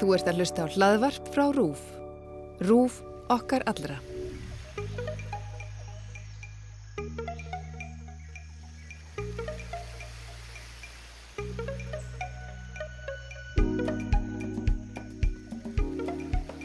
[0.00, 1.82] Þú ert að hlusta á hlaðvarp frá RÚF.
[2.62, 3.02] RÚF
[3.32, 3.98] okkar allra.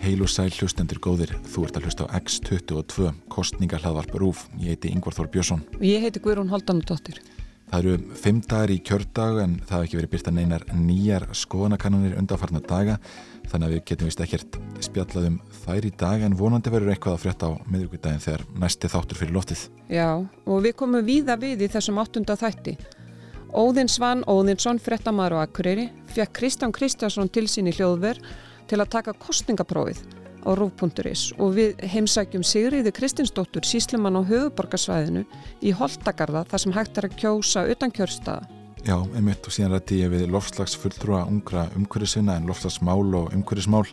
[0.08, 4.46] Heil og sæl hlustendur góðir, þú ert að hlusta á X22, kostninga hlaðvarp RÚF.
[4.56, 5.66] Ég heiti Yngvar Þór Björnsson.
[5.84, 7.20] Ég heiti Guðrún Haldanudóttir.
[7.68, 12.16] Það eru fimm dagar í kjördag en það hefur ekki verið byrta neinar nýjar skoðanakannanir
[12.22, 12.96] undanfarnar daga
[13.52, 15.36] þannig að við getum vist ekkert spjallað um
[15.66, 19.36] þær í dag en vonandi verður eitthvað að frétta á miðugudagin þegar næsti þáttur fyrir
[19.36, 19.66] loftið.
[19.92, 22.78] Já, og við komum víða við í þessum áttunda þætti.
[23.52, 28.20] Óðinn Svan Óðinsson, frettamæður á Akureyri, fekk Kristján Kristjánsson til sín í hljóðver
[28.68, 30.04] til að taka kostningaprófið
[30.48, 35.26] á rúf.is og við heimsækjum Sigriði Kristinsdóttur síslumann á höfuborgarsvæðinu
[35.60, 38.48] í Holtagarða þar sem hægt er að kjósa utan kjörstaða.
[38.88, 43.84] Já, einmitt og síðan rætti ég við lofslagsfulltrúa ungra umhverjusina en lofslagsmál og umhverjusmál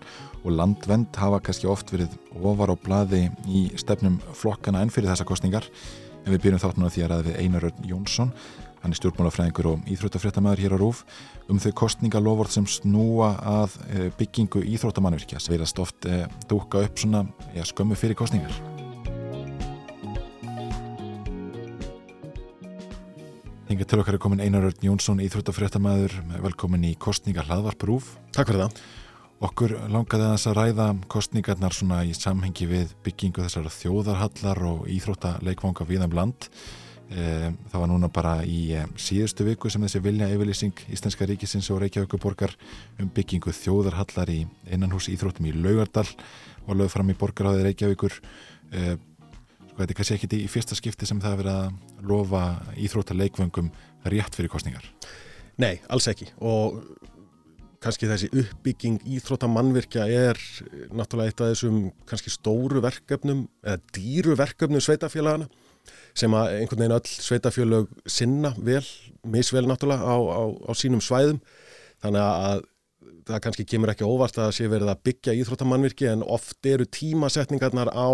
[0.44, 5.26] og landvend hafa kannski oft verið ofar á bladi í stefnum flokkana enn fyrir þessa
[5.26, 5.66] kostningar
[6.24, 8.30] en við byrjum þátt núna því að við Einar Örn Jónsson
[8.84, 11.00] hann er stjórnmálafræðingur og íþróttafréttamaður hér á Rúf
[11.48, 17.00] um þau kostningalofvort sem snúa að eh, byggingu íþróttamannvirkja sem verðast oft e, dúka upp
[17.00, 17.24] svona
[17.56, 18.52] ja, skömmu fyrir kostningar
[23.70, 26.12] Hinga til okkar er komin Einar Örn Jónsson, íþróttafréttamaður.
[26.44, 28.84] Velkomin í kostningar hlaðvarp Rúf Takk fyrir það.
[29.48, 34.84] Okkur langaði að þess að ræða kostningarnar svona í samhengi við byggingu þessara þjóðarhallar og
[34.92, 36.52] íþróttaleikvanga viðan um land
[37.10, 42.54] það var núna bara í síðustu viku sem þessi vilja yfirlýsing Íslenska ríkisins og Reykjavíkuborgar
[43.02, 44.40] um byggingu þjóðarhallar í
[44.72, 46.06] innanhús íþróttum í Laugardal
[46.64, 48.16] og lögð fram í borgaráði Reykjavíkur.
[49.74, 52.44] Sko þetta er kannski ekki í fyrsta skipti sem það er að lofa
[52.78, 53.72] íþróttaleikvöngum
[54.06, 54.86] rétt fyrir kostningar
[55.58, 56.28] Nei, alls ekki.
[56.42, 56.80] Og
[57.84, 60.38] kannski þessi uppbygging íþróttamannvirkja er
[60.94, 65.50] náttúrulega eitt af þessum kannski stóru verkefnum eða dýru verkefnum sveitafélagana
[66.14, 68.84] sem að einhvern veginn öll sveitafjölög sinna vel,
[69.26, 71.40] misvel náttúrulega á, á, á sínum svæðum.
[72.04, 72.64] Þannig að
[73.24, 77.90] það kannski kemur ekki óvart að sé verið að byggja íþróttamannvirki en oft eru tímasetningarnar
[77.92, 78.10] á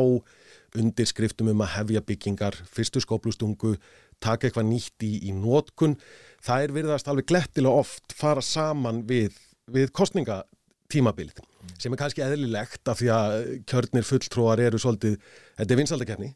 [0.79, 3.75] undirskriftum um að hefja byggingar, fyrstu skóplustungu
[4.23, 5.97] taka eitthvað nýtt í, í nótkun
[6.45, 9.35] það er veriðast alveg glettilega oft fara saman við,
[9.67, 11.43] við kostningatímabilið
[11.81, 13.35] sem er kannski eðlilegt af því að
[13.71, 15.19] kjörnir fulltróar eru svolítið,
[15.59, 16.31] þetta er vinsaldakefni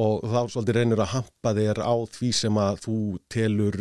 [0.00, 2.98] og þá svolítið reynir að hampa þér á því sem að þú
[3.32, 3.80] telur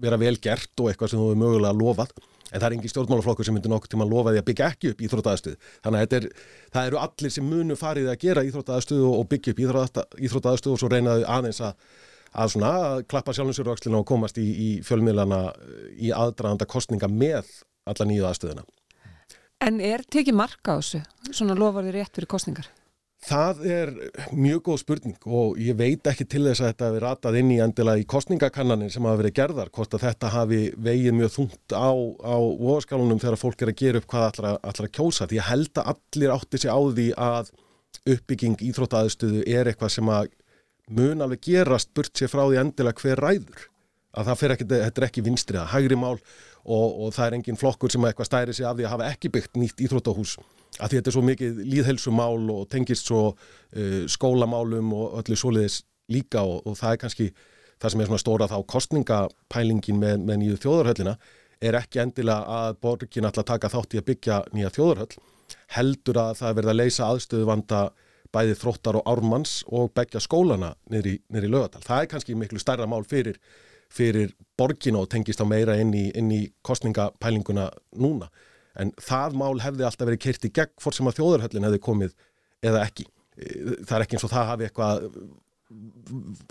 [0.00, 2.12] vera vel gert og eitthvað sem þú hefur mögulega lofað
[2.50, 4.92] en það er engin stjórnmálaflokkur sem myndir nokkur til að lofa því að byggja ekki
[4.92, 6.28] upp íþróttaðastuð þannig að er,
[6.74, 10.90] það eru allir sem munu farið að gera íþróttaðastuð og byggja upp íþróttaðastuð og svo
[10.90, 11.86] reynaðu aðeins að,
[12.32, 15.40] að, svona, að klappa sjálfinsjörgvakslina og komast í, í fjölmiðlana
[15.94, 17.54] í aðdraðanda kostninga með
[17.90, 18.66] alla nýju aðstöðina
[19.60, 21.02] En er tekið marka á þessu?
[21.36, 22.70] Svona lofar þið rétt fyrir kostningar?
[23.20, 23.90] Það er
[24.32, 27.58] mjög góð spurning og ég veit ekki til þess að þetta hefur ratað inn í
[27.60, 31.92] endilega í kostningakannanin sem hafa verið gerðar, hvort að þetta hafi vegið mjög þungt á,
[31.92, 32.36] á
[32.72, 35.28] óskálunum þegar fólk er að gera upp hvað allar að kjósa.
[35.28, 37.50] Því ég held að allir átti sig á því að
[38.14, 40.30] uppbygging íþróttaðustuðu er eitthvað sem að
[40.88, 43.66] mun alveg gerast burt sér frá því endilega hver ræður.
[44.16, 47.36] Að það fer ekki, þetta er ekki vinstrið að hægri mál og, og það er
[47.36, 50.38] engin flokkur sem eitthvað stæri sig af því að hafa ekki byggt nýtt íþróttahús
[50.80, 56.42] að þetta er svo mikið líðhelsumál og tengist svo uh, skólamálum og öllu soliðis líka
[56.42, 57.28] og, og það er kannski
[57.80, 61.16] það sem er svona stóra þá kostningapælingin með, með nýju þjóðarhöllina
[61.60, 65.24] er ekki endilega að borgin alltaf taka þátt í að byggja nýja þjóðarhöll
[65.76, 67.80] heldur að það verða að leysa aðstöðu vanda
[68.34, 71.82] bæði þróttar og ármanns og begja skólana niður í, í lögadal.
[71.82, 73.40] Það er kannski miklu stærra mál fyrir,
[73.90, 77.66] fyrir borgin og tengist á meira inn í, inn í kostningapælinguna
[77.98, 78.30] núna
[78.78, 82.16] en það mál hefði alltaf verið kert í gegn fór sem að þjóðarhöllin hefði komið
[82.66, 83.06] eða ekki.
[83.34, 83.46] E,
[83.86, 85.06] það er ekki eins og það hafi eitthvað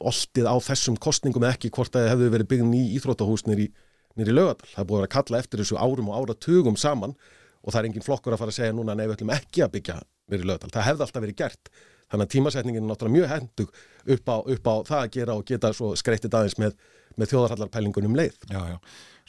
[0.10, 4.34] oltið á þessum kostningum eða ekki hvort að það hefði verið byggðin í Íþrótahús nýri
[4.34, 4.70] lögadal.
[4.72, 7.16] Það búið að kalla eftir þessu árum og áratugum saman
[7.60, 9.98] og það er engin flokkur að fara að segja núna við ætlum ekki að byggja
[10.32, 10.72] nýri lögadal.
[10.76, 11.72] Það hefði alltaf verið gert.
[12.10, 13.74] Þannig að tímasetningin er náttúrulega mjög hendug
[14.16, 16.78] upp á, upp á það að gera og geta skreittið aðeins með,
[17.20, 18.40] með þjóðarhallarpælingunum leið.
[18.50, 18.78] Já, já.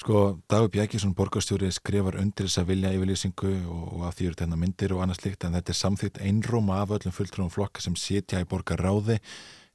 [0.01, 4.59] Sko Dagur Bjækisson borgarstjóri skrifar undir þess að vilja yfirlýsingu og, að því eru þetta
[4.63, 8.41] myndir og annað slikt en þetta er samþýtt einrúma af öllum fulltrúum flokka sem sitja
[8.41, 9.19] í borgarráði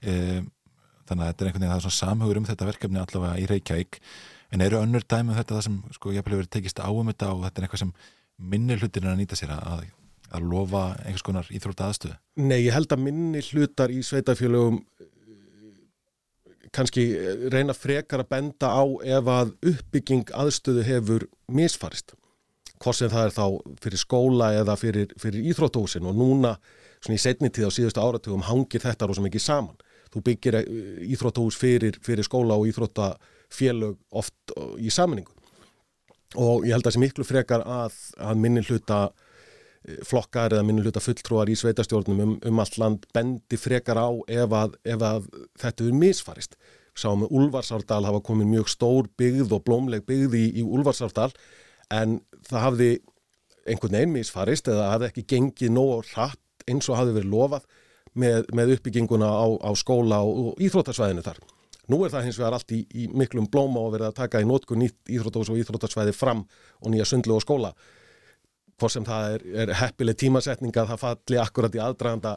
[0.01, 0.15] e,
[1.05, 3.45] þannig að þetta er einhvern veginn það er svona samhugur um þetta verkefni allavega í
[3.53, 3.99] Reykjavík
[4.55, 7.31] en eru önnur dæmi um þetta það sem sko hef verið tekist á um þetta
[7.35, 7.93] og þetta er eitthvað sem
[8.55, 9.85] minni hlutir er að nýta sér að,
[10.33, 12.17] að lofa einhvers konar íþrótt aðstöðu?
[12.41, 14.81] Nei, ég held að minni hlutar í sveitafjölugum
[16.75, 18.83] kannski eh, reyna frekar að benda á
[19.17, 22.15] ef að uppbygging aðstöðu hefur misfarist.
[22.75, 23.45] hvort sem það er þá
[23.81, 26.57] fyrir skóla eða fyrir, fyrir íþróttahúsin og núna
[26.99, 29.77] svona í setni tíð á síðustu áratugum hangir þetta rosa mikið saman.
[30.11, 30.67] Þú byggir eh,
[31.15, 35.31] íþróttahús fyrir, fyrir skóla og íþróttafélög oft í saminningu
[36.35, 39.24] og ég held að það sé miklu frekar að, að minni hluta eh,
[40.07, 44.55] flokkar eða minni hluta fulltrúar í sveitastjórnum um, um allt land bendi frekar á ef
[44.57, 45.27] að, ef að
[45.61, 46.57] þetta er misfarist.
[46.95, 51.31] Sáum við Ulfarsárdal hafa komið mjög stór byggð og blómleg byggð í, í Ulfarsárdal
[51.93, 52.91] en það hafði
[53.65, 57.67] einhvern veginn misfarist eða hafði ekki gengið nóg hratt eins og hafði verið lofað
[58.15, 61.41] með, með uppbygginguna á, á skóla og, og íþróttarsvæðinu þar.
[61.91, 64.47] Nú er það hins vegar allt í, í miklum blóma og verið að taka í
[64.49, 66.45] nótku nýtt íþróttahús og íþróttarsvæði fram
[66.81, 67.73] og nýja sundlu og skóla.
[68.79, 72.35] Hvort sem það er, er heppileg tímasetninga að það falli akkurat í aðdraganda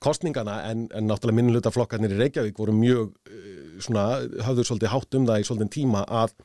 [0.00, 4.04] kostningana en, en náttúrulega minnulutaflokkarnir í Reykjavík voru mjög eh, svona,
[4.46, 6.36] hafður svolítið hátt um það í svolítið tíma að,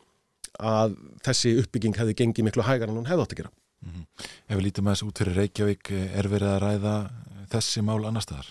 [0.60, 0.98] að
[1.28, 3.54] þessi uppbygging hefði gengið miklu hægar en hún hefði átt að gera.
[3.86, 4.28] Mm -hmm.
[4.50, 6.96] Ef við lítum að þessu út fyrir Reykjavík er verið að ræða
[7.54, 8.50] þessi mál annar staðar?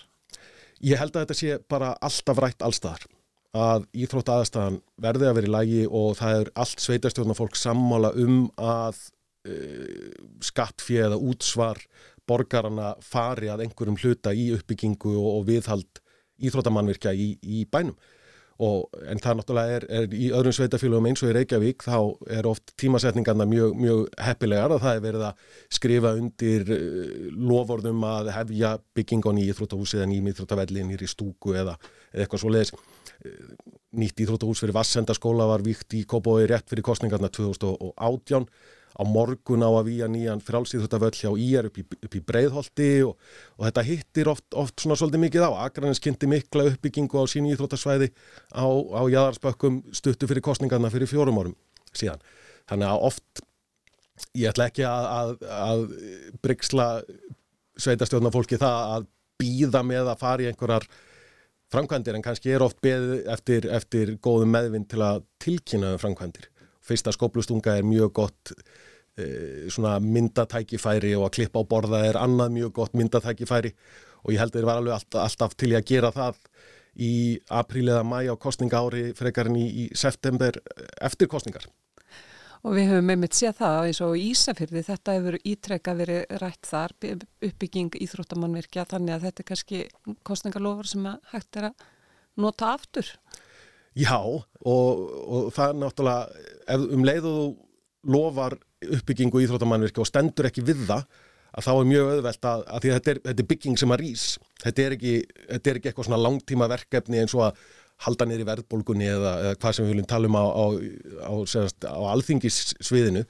[0.81, 3.05] Ég held að þetta sé bara alltaf rætt allstaðar
[3.55, 8.11] að íþrótt aðstæðan verði að vera í lægi og það er allt sveitarstjórna fólk sammála
[8.19, 8.99] um að
[9.45, 10.09] uh,
[10.43, 11.81] skattfið eða útsvar
[12.25, 16.03] borgarana fari að einhverjum hluta í uppbyggingu og, og viðhald
[16.41, 17.95] íþróttamannvirkja í, í bænum.
[18.65, 21.97] Og, en það náttúrulega er, er í öðrum sveitafélagum eins og í Reykjavík þá
[22.37, 25.41] er oft tímasetningarna mjög, mjög heppilegar og það er verið að
[25.75, 31.75] skrifa undir uh, lofórðum að hefja byggingon í íþróttahúsi eða nýjum íþróttavelli nýri stúku eða,
[32.13, 32.73] eða eitthvað svo leiðis
[33.95, 38.47] nýtt íþróttahús fyrir Vassendaskóla var vikt í Kópói rétt fyrir kostningarna 2018
[38.95, 43.15] á morgun á að výja nýjan frálsýþróttavöll hjá Íjar upp, upp í Breiðholti og,
[43.59, 45.51] og þetta hittir oft, oft svona svolítið mikið á.
[45.67, 48.11] Akranis kynnti mikla uppbyggingu á sín íþróttasvæði
[48.55, 51.57] á, á jæðarspökkum stuttu fyrir kostningarna fyrir fjórum árum
[51.95, 52.23] síðan.
[52.69, 53.43] Þannig að oft,
[54.33, 55.83] ég ætla ekki að, að, að
[56.45, 56.87] bryggsla
[57.75, 59.11] sveitastjórnafólki það að
[59.41, 60.87] býða með að fara í einhverjar
[61.73, 66.47] framkvæmdir en kannski er oft beð eftir, eftir góðum meðvinn til að tilkynna um framkvæmdir.
[66.85, 68.53] Fyrsta skóplustunga er mjög gott
[69.17, 69.67] e,
[70.05, 73.73] myndatækifæri og að klippa á borða er annað mjög gott myndatækifæri
[74.25, 76.41] og ég held að það var alveg alltaf, alltaf til að gera það
[76.95, 77.13] í
[77.51, 80.55] apríl eða mæ á kostninga ári frekarinn í, í september
[81.03, 81.67] eftir kostningar.
[82.65, 86.95] Og við höfum einmitt séð það eins og Ísafyrði, þetta hefur ítrekka verið rætt þar,
[87.45, 89.81] uppbygging íþróttamannvirkja, þannig að þetta er kannski
[90.25, 91.83] kostningalofur sem hægt er að
[92.41, 93.11] nota aftur.
[93.95, 97.45] Já, og, og það er náttúrulega, ef um leið og þú
[98.15, 101.05] lofar uppbyggingu íþróttamannvirkja og stendur ekki við það,
[101.55, 104.25] að þá er mjög öðvelt að, að þetta er, þetta er bygging sem að rýs.
[104.65, 105.13] Þetta er ekki,
[105.47, 107.63] þetta er ekki eitthvað svona langtíma verkefni eins og að
[108.05, 110.65] halda niður í verðbólgunni eða, eða hvað sem við viljum tala um á, á,
[111.23, 111.33] á,
[111.95, 113.23] á alþingissviðinu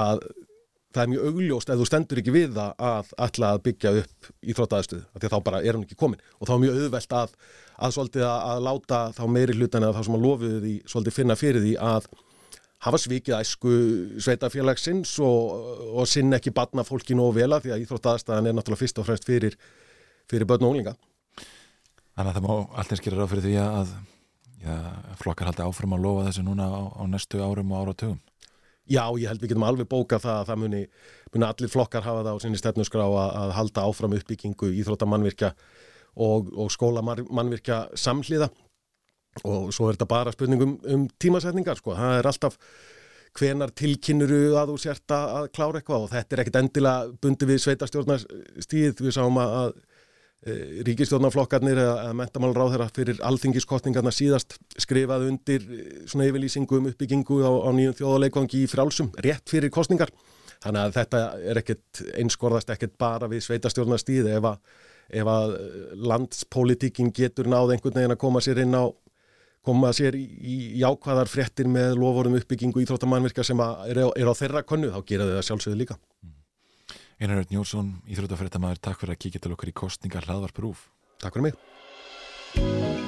[0.00, 0.22] að
[0.90, 4.30] það er mjög augljóst ef þú stendur ekki við það að alla að byggja upp
[4.42, 7.14] í þróttaðastuð, því að þá bara er hún ekki komin og þá er mjög auðvelt
[7.20, 7.36] að,
[7.78, 11.38] að svolítið að, láta þá meiri hlutan eða þá sem að lofuðu því svolítið finna
[11.38, 12.08] fyrir því að
[12.86, 13.74] hafa svikið æsku
[14.24, 15.68] sveitafélagsins og,
[16.00, 19.28] og sinn ekki batna fólki nógu vela því að íþróttaðastaðan er náttúrulega fyrst og fremst
[19.28, 19.56] fyrir,
[20.30, 20.96] fyrir börn og unglinga.
[22.16, 23.92] Þannig að það má alltaf skilja ráð fyrir því að
[24.64, 24.74] já,
[25.20, 28.18] flokkar haldi áfram að lofa þessu núna á, á næstu árum og áratugum.
[28.90, 30.80] Já, ég held við getum alveg bókað það að það muni,
[31.34, 35.52] muni allir flokkar hafa það á sinni stefnusgrá að, að halda áfram uppbyggingu íþróttamannvirkja
[36.26, 38.50] og, og skólamannvirkja samhliða
[39.46, 41.94] og svo er þetta bara spurningum um tímasetningar sko.
[41.94, 42.58] Það er alltaf
[43.38, 47.62] hvenar tilkinnuru að þú sért að klára eitthvað og þetta er ekkit endilega bundi við
[47.64, 49.04] sveitastjórnarstíð.
[49.06, 49.76] Við sáum að
[50.40, 57.42] Eh, ríkistjórnaflokkarnir eða mentamálráð þeirra fyrir alþingiskostningarna síðast skrifað undir eh, svona yfirlýsingu um uppbyggingu
[57.44, 60.08] á, á nýjum þjóðaleikvangi í frálsum rétt fyrir kostningar
[60.64, 64.64] þannig að þetta er ekkert einskorðast ekkert bara við sveitastjórnastíð ef að,
[65.20, 65.54] ef að
[66.08, 68.88] landspolítikin getur náð einhvern veginn að koma sér inn á
[69.60, 74.32] koma sér í, í jákvæðar fréttir með loforum uppbyggingu í þróttamannvirkja sem er á, er
[74.32, 76.39] á þeirra konnu þá gera þau það sjálfsögðu líka mm.
[77.20, 80.86] Einar Örn Jónsson, Íþrótafrættamæður, takk fyrir að kíkja til okkar í kostningar hlaðvarprúf.
[81.20, 82.99] Takk fyrir mig.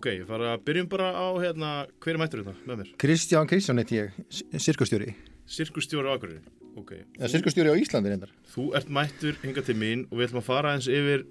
[0.00, 2.92] Ok, ég fara að byrjum bara á hérna, hver er mættur hérna með mér?
[3.02, 4.14] Kristján Kristján heit ég,
[4.56, 5.10] sirkustjóri.
[5.44, 6.38] Sirkustjóri á Akureyri,
[6.80, 6.92] ok.
[7.18, 10.46] eða sirkustjóri á Íslandi reyndar Þú ert mættur hinga til mín og við ætlum að
[10.46, 11.26] fara eins yfir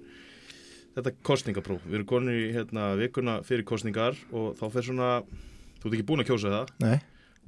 [0.94, 1.82] þetta kostningapróf.
[1.88, 5.10] Við erum konur í hérna, vikuna fyrir kostningar og þá fer svona,
[5.82, 7.00] þú ert ekki búin að kjósa það, Nei,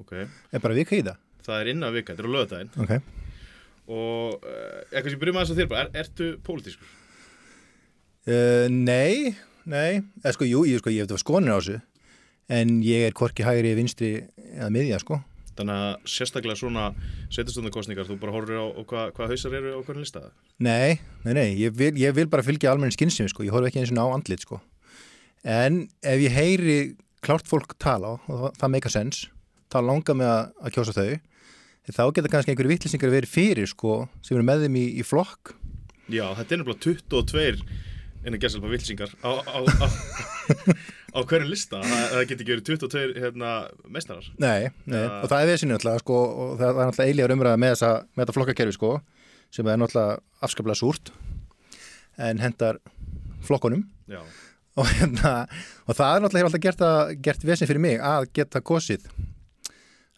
[0.03, 0.13] ok.
[0.27, 2.97] er bara vika í það Það er innan vika, þetta er á lögadaginn Ok
[3.93, 6.91] og uh, eitthvað sem byrjum aðeins að þér bara, er, ertu pólitískur?
[8.31, 9.35] uh, Nei,
[9.69, 11.81] nei eða sko, jú, ég, sko, ég hef þetta skonir á þessu
[12.53, 14.11] en ég er hvorki hægri vinstri
[14.53, 15.21] eða miðja, sko.
[15.53, 16.85] Þannig að sérstaklega svona
[17.33, 20.31] sveitastundarkostningar, þú bara horfir á, á hvað hva hausar eru á hvernig listaða?
[20.65, 23.83] Nei, nei, nei, ég vil, ég vil bara fylgja almennin skynsum, sko, ég horf ekki
[23.83, 24.63] eins og á andlit, sko.
[25.45, 26.79] En ef ég heyri
[27.23, 29.27] klárt fólk tala og það, það meika sens,
[29.73, 31.21] það langar mig að, að kjósa þau
[31.91, 35.57] þá geta kannski einhverju vittlisingar verið fyrir, sko sem eru með þeim í, í flokk.
[36.13, 37.65] Já, þetta er nefnilega 22
[38.23, 39.87] innan gerðsalpa vilsingar á, á, á,
[41.17, 41.81] á hvernig lista.
[41.83, 43.55] Það, það getur ekki verið 22 hérna,
[43.93, 44.29] mestarar.
[44.43, 45.01] Nei, nei.
[45.03, 45.19] Ja.
[45.21, 48.25] og það er vissin náttúrulega sko, og það, er náttúrulega eilíðar umræða með, þessa, með
[48.25, 48.93] þetta flokkakerfi sko,
[49.53, 51.13] sem er náttúrulega afskaplega súrt
[52.23, 52.79] en hendar
[53.47, 54.21] flokkunum Já,
[54.79, 55.35] og, hérna,
[55.87, 59.07] og það er náttúrulega alltaf gert, að, gert vissin fyrir mig að geta kosið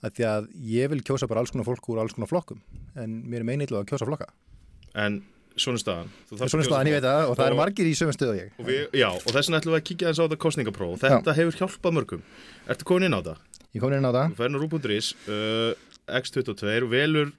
[0.05, 2.61] að því að ég vil kjósa bara alls konar fólk úr alls konar flokkum
[3.01, 4.29] en mér er meinillega að kjósa flokka
[5.01, 5.23] en
[5.57, 6.09] svona staðan.
[6.35, 8.67] Svona staðan ég veit það og það eru margir í sömum stöðu og ég Og
[8.69, 10.95] við, já, og þess vegna ætlum við að kíkja þess á þetta kostningapróf.
[11.05, 12.23] Þetta hefur hjálpað mörgum.
[12.69, 13.39] Ertu komin inn á það?
[13.75, 15.73] ég kom inn á það Þú færður rú.is, uh,
[16.21, 17.33] X22, velur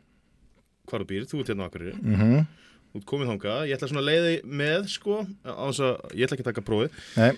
[0.85, 1.95] hvar þú býr, þú ert hérna á Akureyri.
[1.95, 2.45] mm -hmm.
[2.93, 3.67] Þú ert komin þangað.
[3.67, 6.61] Ég ætla svona að leiði með, sko, á þess að, ég ætla ekki að taka
[6.61, 6.89] prófið.
[7.17, 7.37] Nei,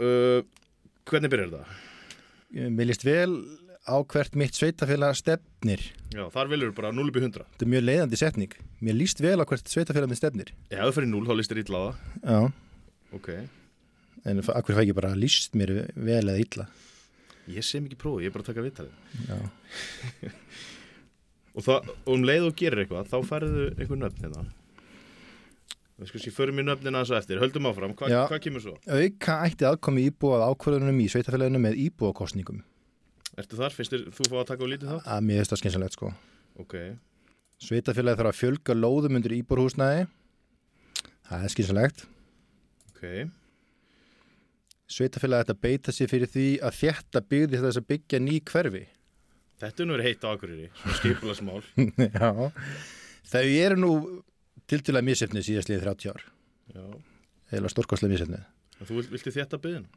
[0.00, 0.40] Uh,
[1.04, 1.64] hvernig byrjar það?
[2.72, 3.44] mér líst vel
[3.84, 7.44] á hvert mitt sveitafélag stefnir Já, þar velur bara 0 upp í 100.
[7.52, 8.52] Þetta er mjög leiðandi setning.
[8.80, 10.52] Mér líst vel á hvert sveitafélag með stefnir.
[10.72, 11.96] Já, þú fyrir 0, þá listir illa á það.
[12.24, 12.38] Já.
[13.18, 13.28] Ok.
[14.30, 16.68] En akkur fæ ekki bara líst mér vel eða illa.
[17.50, 18.94] Ég sé mikið prófið, ég er bara að taka viðtalið.
[19.28, 19.38] Já.
[21.50, 24.44] Og, það, og um leið og gerir eitthvað, þá færðu einhver nöfn hérna.
[25.98, 27.40] Það sko sé förum í nöfnina þess að eftir.
[27.42, 28.76] Höldum áfram, Hva, hvað kemur svo?
[28.86, 32.62] Auka ætti aðkomi íbúa að ákvörðunum í sveitafélaginu með íbúakostningum.
[33.36, 33.74] Ertu þar?
[33.76, 35.02] Finnst þér þú fá að taka á lítið það?
[35.16, 36.12] Að mér finnst það skynsalegt sko.
[36.62, 36.76] Ok.
[37.60, 40.06] Sveitafélagi þarf að fjölga lóðum undir íbúrhúsnæði.
[41.28, 42.06] Það er skynsalegt.
[42.88, 43.02] Ok.
[44.90, 48.82] Sveitafélagi ætti að beita sér fyrir því að þjætta byggði þess að byggja ný hverfi.
[49.60, 51.60] Þetta er nú verið heitt á Akureyri, svona skipulagsmál.
[52.16, 52.30] Já.
[53.30, 53.90] Þau eru nú
[54.70, 56.24] tiltilega misefnið síðast liðið 30 ár.
[56.72, 56.84] Já.
[57.58, 58.46] Eða stórkostlega misefnið.
[58.80, 59.90] Þú vilt, viltu þetta byggðin?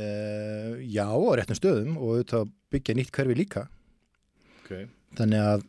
[0.00, 3.66] Uh, já, á réttum stöðum og auðvitað byggja nýtt hverfi líka.
[4.62, 4.72] Ok.
[5.18, 5.64] Þannig að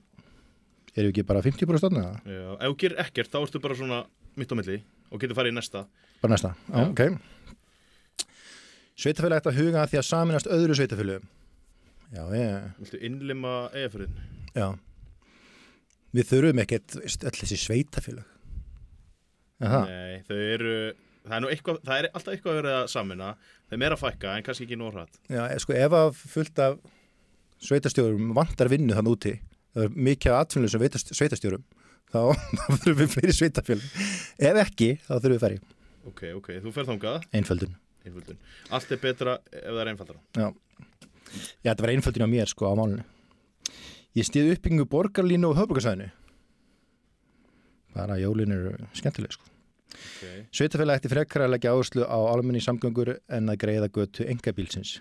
[0.98, 2.32] eru ekki bara 50 búin að stofna það?
[2.36, 2.48] Já.
[2.58, 4.00] Ef þú gerir ekkert, þá ertu bara svona
[4.40, 4.78] mitt á milli
[5.12, 5.86] og getur farið í næsta.
[6.22, 7.02] Bara næsta, já, ok.
[9.02, 11.30] Sveitafélag ætti að huga því að saminast öðru sveitafélögum.
[12.12, 14.18] Já, ég, Viltu innlima eigaförðin?
[14.56, 14.68] já.
[16.12, 18.26] Við þurfum ekkert öll þessi sveitafélag.
[19.64, 20.74] Aha, Nei, þau eru,
[21.24, 23.30] það er eitthvað, það er alltaf eitthvað að vera samina.
[23.72, 25.20] Þeim er að fækka, en kannski ekki nóg hratt.
[25.32, 26.80] já, sko, ef að fullt af
[27.64, 29.34] sveitastjórum vantar vinnu þann úti,
[29.76, 31.64] það er mikið af atvinnlega sem sveitastjórum,
[32.14, 32.20] þá,
[32.82, 34.02] þurfum við fleiri sveitafélag.
[34.52, 35.62] Ef ekki, þá þurfum við færi.
[36.12, 37.76] Ok, ok, þú fer þangað, Einföldun.
[38.06, 38.40] einföldun.
[38.74, 40.22] Allt er betra ef það er einfaldara.
[40.36, 40.50] Já,
[41.64, 43.06] Já þetta var einföldin á mér sko á málunni.
[44.18, 46.10] Ég stið uppbyggingu borgarlínu og höfbrukarsæðinu.
[47.96, 49.48] Bara jólin eru skemmtileg sko.
[49.92, 50.26] Ok.
[50.56, 54.98] Sveitafélag ætti frekar að leggja áherslu á almenni samgöngur en að greiða götu engabílsins.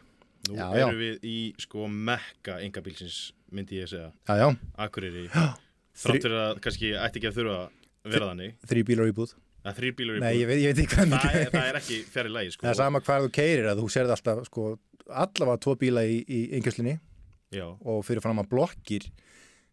[0.49, 0.87] Nú Já, já.
[0.89, 3.19] erum við í sko mekka engabílsins,
[3.57, 4.11] myndi ég segja.
[4.29, 4.49] Já, já,
[4.87, 5.27] Akureyri.
[5.31, 5.55] Þri-
[6.01, 8.55] Þrátt fyrir að kannski ætti ekki að þurfa að vera þannig.
[8.71, 9.35] þrý bílar í búð.
[9.61, 11.97] Að þrýr bílar í Nei, ég veit, ég veit ekki hvað Það, það er ekki
[12.15, 12.63] fjari lægi sko.
[12.65, 14.63] Það er sama hvað þú keirir að þú serði alltaf sko
[15.11, 16.95] allavega tvo bíla í, í yngjörslinni
[17.53, 19.05] Já, og fyrir fram að blokkir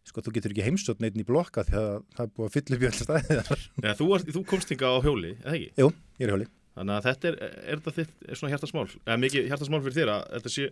[0.04, 2.76] sko þú getur ekki heimsótt neitt í blokka því að það er búið að fylla
[2.76, 3.64] upp í öll staðið þar.
[3.80, 4.06] Eða, þú,
[4.36, 5.70] þú komst hinga á hjóli, eða ekki?
[5.80, 5.88] Jú,
[6.20, 6.48] ég er hjóli.
[6.78, 7.36] Þannig að þetta er,
[7.72, 10.68] er þetta þitt, er svona hjartasmál, eða mikið hjartasmál fyrir þér að þetta sé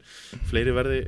[0.52, 1.00] fleiri verði,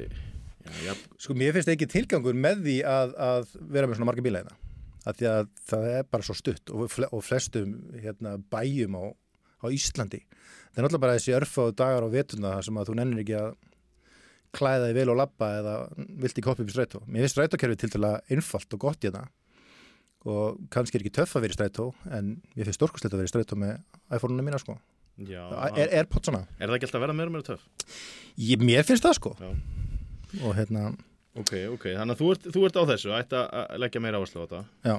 [0.85, 4.45] já, Sko mér finnst ekki tilgangur með því að, að vera með svona marga bíla
[4.47, 4.59] það.
[5.09, 9.05] Að því að það er bara svo stutt og, fle og flestum hérna, bæjum á,
[9.65, 10.21] á Íslandi.
[10.69, 13.51] Það er náttúrulega bara þessi örfáðu dagar á vetuna sem að þú nennir ekki að
[14.59, 17.03] klæða þig vel og labba eða vilt ekki hoppa upp í strætó.
[17.07, 19.27] Mér finnst strætókerfið til dæla einfalt og gott þetta
[20.29, 23.31] og kannski er ekki töff að vera í strætó en mér finnst stórkostlegt að vera
[23.31, 23.77] í strætó með
[24.17, 24.79] iPhone-una mína sko.
[25.19, 25.43] já.
[25.77, 26.45] Er, er svona?
[26.59, 27.69] Er það ekki alltaf að verða meira meira töff?
[28.37, 29.35] Ég, mér finnst það sko.
[29.39, 29.53] Já.
[30.45, 30.91] Og hérna,
[31.39, 34.19] Ok, ok, þannig að þú ert, þú ert á þessu, ætti að að leggja meira
[34.19, 34.61] áherslu á þetta.
[34.89, 34.95] Já.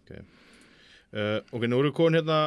[0.00, 0.10] Ok,
[1.14, 2.38] uh, ok, nú erum við komin hérna,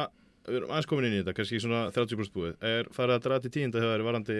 [0.48, 2.54] við erum aðeins komin inn í þetta, kannski svona 30% búið.
[2.68, 4.38] Er farið að draga til tíunda þegar það er varandi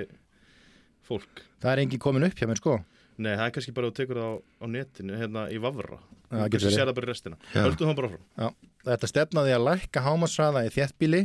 [1.08, 1.42] fólk?
[1.62, 2.76] það er engin komin upp hjá mér sko.
[3.18, 5.98] Nei, það er kannski bara að tekur það á, á netinu, hérna í Vavra.
[6.28, 7.42] Já, það getur Kannski sér það bara í restina.
[7.54, 7.60] Já.
[7.64, 8.48] Höldum það bara frá.
[8.88, 11.22] Þetta stefnaði að lækka hámasraða í þéttbíli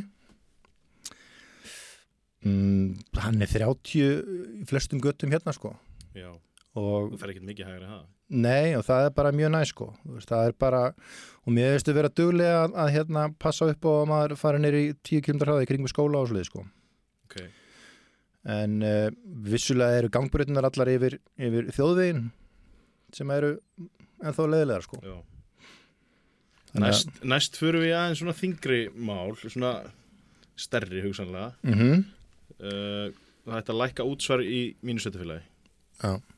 [2.47, 2.87] mm,
[3.19, 5.75] hann er 30 í flestum göttum hérna sko
[6.17, 6.29] Já,
[6.79, 8.03] og það fer ekkert mikið hægri það.
[8.43, 10.83] nei og það er bara mjög næ sko Þú það er bara
[11.43, 14.81] og mér veistu vera duglega að, að hérna passa upp og að maður fara neyri
[14.89, 16.63] í 10 km hraði kringum skóla og slið sko
[17.27, 17.35] Ok,
[18.57, 19.09] en uh,
[19.47, 22.25] vissulega eru gangbreytunar allar yfir, yfir þjóðvegin
[23.13, 23.55] sem eru
[24.23, 25.15] ennþá leðilegar sko já.
[26.73, 29.75] Næst, næst förum við aðeins svona þingri mál, svona
[30.57, 31.51] stærri hugsanlega.
[31.61, 31.99] Mhm.
[32.57, 33.11] Uh,
[33.45, 35.03] það ætti að lækka útsvar í mínu
[35.99, 36.29] sveitufélagi.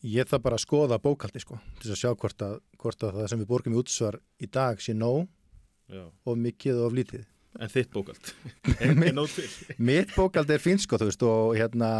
[0.00, 3.26] Ég þarf bara að skoða bókaldi sko til að sjá hvort að, hvort að það
[3.28, 5.26] sem við borgum í útsvar í dag sé nóg
[5.92, 6.06] Já.
[6.24, 7.26] of mikið og of lítið.
[7.60, 8.30] En þitt bókald.
[9.90, 11.90] Mitt bókaldi er fínt sko þú veist og hérna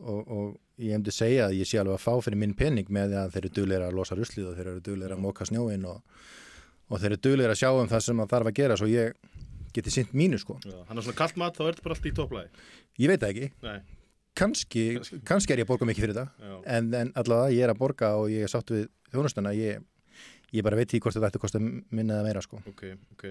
[0.00, 0.46] og, og
[0.80, 3.42] ég hefndi segja að ég sé alveg að fá fyrir minn pening með að þeir
[3.44, 6.00] eru dugleira að losa ruslið og þeir eru dugleira að móka snjóin og,
[6.88, 9.14] og þeir eru dugleira að sjá um það sem að þarf að gera svo ég
[9.74, 10.56] geti sint mínu sko.
[10.64, 12.64] Já, hann er svona kallt mat, þá er þetta bara allt í topplæði.
[13.04, 13.78] Ég veit það ekki, Nei,
[14.38, 14.84] kannski,
[15.26, 15.54] Kannski.
[15.54, 18.30] er ég að borga mikið fyrir það en, en allavega ég er að borga og
[18.32, 19.82] ég er sátt við þjónustuna ég,
[20.54, 22.62] ég bara veit því hvort þetta ætti að kosta minna eða meira sko.
[22.70, 23.26] Ok, ok.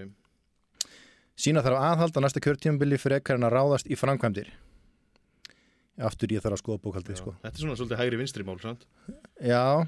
[1.34, 4.52] Sína þarf aðhald á næsta kjörtímabili fyrir ekkar en að ráðast í framkvæmdir
[6.04, 7.32] Aftur ég þarf að skoða bókaldið sko.
[7.42, 8.86] Þetta er svona svolítið hægri vinstri mál, sant?
[9.38, 9.86] Já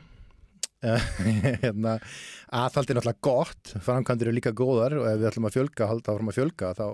[1.65, 1.97] hérna,
[2.55, 6.13] Aðhald er náttúrulega gott Framkvæmdir eru líka góðar og ef við ætlum að fjölga halda
[6.13, 6.85] áfram að fjölga þá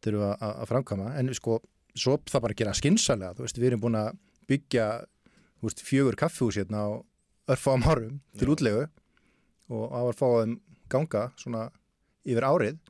[0.00, 1.58] þurfum við að, að framkvæma en sko,
[1.94, 4.12] svo það bara að gera skinsalega þú veist, við erum búin að
[4.50, 4.86] byggja
[5.64, 6.88] veist, fjögur kaffihús hérna á
[7.50, 8.52] örfáum árum til Já.
[8.54, 8.86] útlegu
[9.70, 10.56] og á þeim
[10.90, 11.68] ganga svona
[12.26, 12.80] yfir árið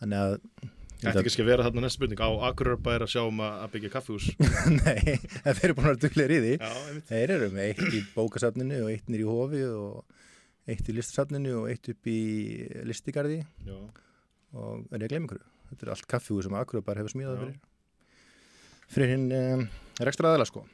[0.00, 0.38] þannig að
[1.00, 2.20] Þetta er kannski að vera þarna næst spurning.
[2.20, 4.26] Á Akureyrarbæri að sjá um að byggja kaffihús.
[4.82, 6.98] Nei, en þeir eru búin að vera duglegir í því Já.
[7.08, 10.18] Þeir eru með eitt í bókasafninu og eitt nýr í hofi og
[10.68, 12.18] eitt í listasafninu og eitt upp í
[12.90, 13.78] listigarði Já,
[14.60, 15.40] og er ég að gleyma ykkur
[15.70, 17.40] Þetta er allt kaffihús sem Akureyri bara hefur smíðað Já.
[17.46, 17.58] fyrir
[18.90, 19.66] fyrir hinn um,
[20.02, 20.64] rekstra aðeila sko.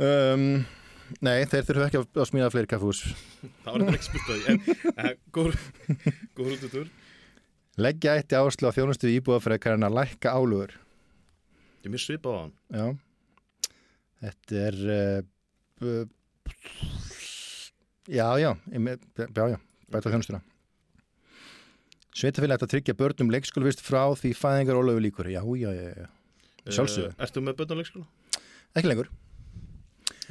[0.00, 0.64] Um,
[1.20, 3.02] Nei, þeir þurfum ekki að, að smíða fleiri kaffihús.
[3.64, 4.76] Það var ekki spurt að því.
[4.94, 5.58] En, góður,
[6.40, 6.88] út út úr.
[7.84, 10.76] Leggja eitt áherslu á þjónustu íbúðafrekar en að lækka álugur
[11.84, 12.52] Ég mjög svipað á hann.
[12.72, 12.86] Já.
[14.24, 16.06] Þetta er uh,
[18.08, 19.58] Já, já Já, já,
[19.92, 20.40] bæta þjónustuna.
[22.14, 26.06] Sveitafélag ætti að tryggja börnum leikskólvist frá því fæðingar ólöfu líkur Já, já, já, já,
[26.72, 27.10] Sjálfsögðu.
[27.12, 28.06] Uh, ertu með börn á leikskóla?
[28.74, 29.08] ekki lengur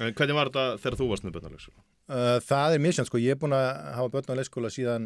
[0.01, 1.81] En hvernig var þetta þegar þú varst með börn á leikskóla?
[2.09, 3.67] uh, Það er misjant, sko, ég er búin að
[3.99, 5.03] hafa börn á leikskóla síðan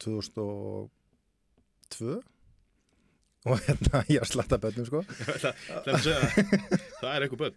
[0.00, 2.20] 2002
[3.48, 5.00] og hérna, ég har slatta börnum, sko
[5.42, 5.54] það,
[5.86, 5.96] það,
[7.00, 7.56] það er eitthvað börn.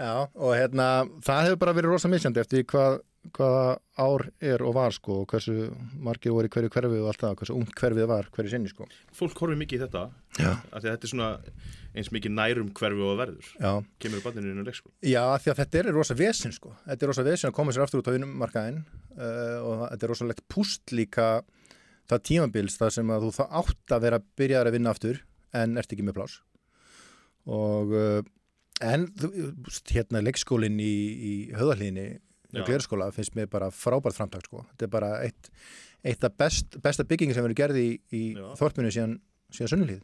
[0.00, 0.86] Já, og hérna,
[1.26, 2.92] það hefur bara verið rosa misjandi eftir því hvað,
[3.30, 3.66] hvaða
[4.02, 5.68] ár er og var sko og hversu
[6.02, 8.88] margir voru í hverju hverfi og allt það, hversu ungt hverfið var hverju sinni sko.
[9.14, 10.02] Fólk horfir mikið í þetta.
[10.40, 10.50] Já.
[10.50, 11.30] Af því að þetta er svona
[11.92, 13.52] eins mikið nærum hverfi og verður.
[13.62, 14.94] Já, Kemur barninu inn á leikskóla.
[15.06, 17.86] Já því að þetta er rosa vesin sko, þetta er rosa vesin að koma sér
[17.86, 21.28] aftur út á vinnumarkaðin uh, og þetta er rosalegt púst líka
[22.10, 25.22] það tímabils það sem að þú þá átt að vera byrjaðar að vinna aftur
[25.62, 26.38] en ert ekki með plás
[27.46, 28.20] og uh,
[28.82, 29.06] en
[29.92, 32.06] hérna leikskólinn í, í höðalíðinni
[32.60, 32.66] Já.
[32.68, 34.66] glerskóla finnst mér bara frábært framtak sko.
[34.74, 35.48] þetta er bara eitt,
[36.04, 38.50] eitt af best, besta byggingi sem verður gerði í, í Já.
[38.60, 39.14] þorpinu síðan,
[39.54, 40.02] síðan sunnulíð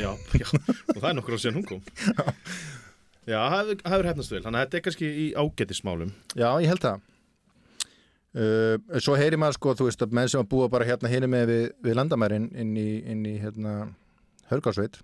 [0.00, 0.10] Já,
[0.40, 1.80] já, og það er nokkur á síðan hún kom.
[3.28, 4.40] Já, hefur- það hefur hefnast vel.
[4.44, 6.10] Þannig að þetta er kannski í ágætismálum.
[6.36, 7.02] Já, ég held það
[8.40, 11.28] uh, Svo heyri maður sko, þú veist að menn sem að búa bara hérna hérna
[11.30, 13.74] með við, við landamærin inn í, inn í hérna
[14.50, 15.00] Hörgársveit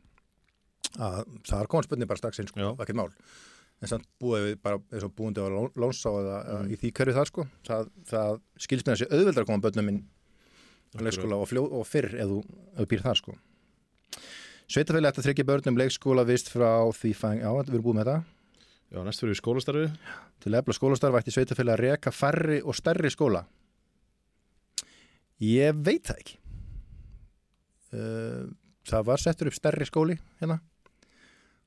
[1.00, 2.70] að það er komað spurning bara strax inn sko, Já.
[2.82, 3.10] ekkert mál
[3.80, 6.72] en samt búið við bara eins og búindi á Lón- Lónsá eða, eða Mm.
[6.72, 10.02] í því hverju það sko það, það skilst með þessi auðveldar að koma börnum minn
[10.90, 12.40] á leikskóla og, fljó, og fyrr ef þú,
[12.90, 13.36] býr þar sko
[14.70, 18.10] Sveitafélag ætti að tryggja börnum leikskóla vist frá því fæng, já, við erum búið með
[18.12, 18.22] það
[18.90, 19.90] Já, næst fyrir við skólastarfið.
[20.42, 23.44] Til að efla skólastarf ætti sveitafélag að reka færri og stærri skóla.
[25.38, 26.36] Ég veit það ekki.
[27.94, 28.50] Uh,
[28.86, 30.60] það var settur upp stærri skóli hérna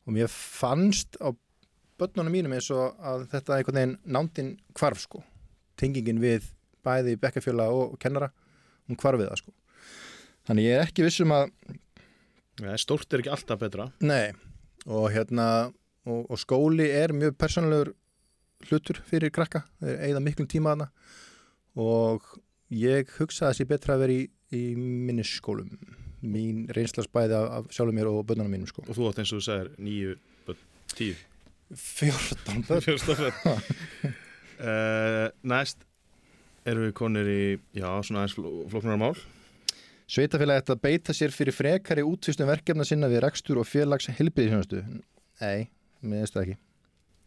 [0.03, 1.31] og mér fannst á
[1.99, 5.23] börnunum mínum eins og að þetta einhvern veginn nándin hvarf sko.
[5.79, 6.49] Tengingin við
[6.85, 8.31] bæði bekkafjöla og kennara,
[8.89, 9.53] hún hvarf við það sko.
[10.47, 11.51] Þannig ég er ekki vissum að
[12.61, 13.87] Ja, stórt er ekki alltaf betra.
[14.05, 14.29] Nei,
[14.85, 15.71] og hérna
[16.05, 17.93] og, og skóli er mjög persónulegur
[18.67, 20.89] hlutur fyrir krakka þeir eigða miklum tíma hana
[21.79, 22.23] og
[22.73, 24.23] ég hugsa að það sé betra að vera í,
[24.55, 25.73] í minnisskólum
[26.23, 29.41] mín reynslasbæði af, af sjálfum mér og bönnunum mínum sko Og þú átt eins og
[29.41, 30.15] þú segir nýju
[30.93, 31.15] Tíu.
[31.79, 33.31] 14 börn
[34.59, 35.85] uh, næst
[36.67, 37.43] erum við konir í,
[37.75, 38.35] já, svona aðeins
[38.71, 39.15] flóknar mál.
[40.13, 44.83] Sveitafélagi ætti að beita sér fyrir frekari útvistum verkefna sinna við rekstur og félags helbiðisjónustu
[45.39, 45.69] Nei,
[46.03, 46.57] mér veist það ekki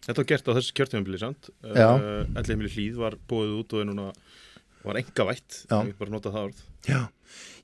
[0.06, 1.48] Þetta var gert á þessu kjörtjöfambili, sant?
[1.64, 1.88] Já.
[1.96, 4.04] Uh, Ellihemili hlýð var bóðið út og er núna
[4.87, 6.62] var enga vætt, ég bara nota það orð.
[6.87, 7.01] Já,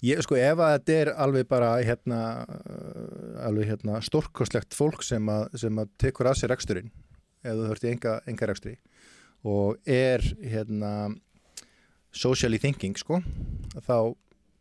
[0.08, 5.30] ég sko ef að þetta er alveg bara hérna, uh, alveg hérna stórkostlegt fólk sem
[5.32, 6.90] að, sem að tekur að sér reksturinn
[7.42, 8.76] ef þú þurft í enga, enga rekstri
[9.48, 10.92] og er hérna
[12.14, 13.18] socially thinking sko
[13.82, 14.14] þá,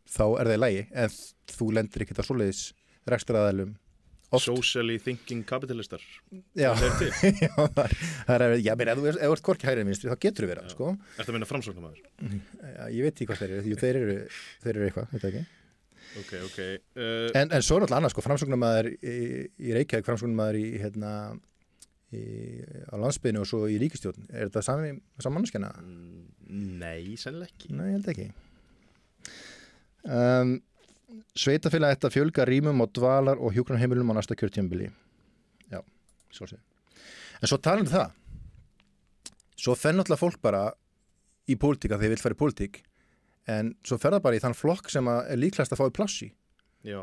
[0.08, 1.16] þá er það í lægi en
[1.52, 2.62] þú lendir ekki á svoleiðis
[3.08, 3.76] rekstraðalum
[4.32, 6.02] oft Socially thinking capitalistar.
[6.58, 7.16] Já, Það er
[7.46, 7.96] já, það er-
[8.28, 10.90] það er, já, menn, ef þú ert hvorki hægrið minnstri þá getur þú verið, sko
[11.18, 12.04] Ertu að minna framsóknarmæður?
[12.72, 14.16] já, ég veit ekki hvað þeir eru, Jú, þeir eru
[14.64, 15.44] þeir eru eitthvað, veit það ekki
[16.12, 16.58] Ok, ok.
[16.92, 19.14] Uh, En, en svo er náttúrulega annað, sko, framsóknarmæður í,
[19.64, 21.12] í Reykjavík, framsóknarmæður í, hérna,
[22.12, 22.24] í,
[22.84, 24.26] á landsbyðinu og svo í ríkistjórn.
[24.28, 24.90] Er þetta sami,
[25.24, 25.70] samanskjana?
[26.52, 27.72] nei, sennileg ekki.
[27.78, 28.26] Nei, ég held ekki.
[30.04, 30.52] Um,
[31.36, 34.90] Sveitafélag ætti að fjölga rýmum og dvalar og hjúgrunarheimilum á næsta kjörtjömbili.
[35.72, 35.80] Já,
[36.32, 36.58] svo sé.
[37.42, 38.12] En svo talandi um það,
[39.56, 40.62] svo fenn náttúrulega fólk bara
[41.50, 42.78] í pólitíka þegar þeir vil fara í pólitík,
[43.50, 46.30] en svo fer það bara í þann flokk sem er líklegast að fá í plassi.
[46.86, 47.02] Já,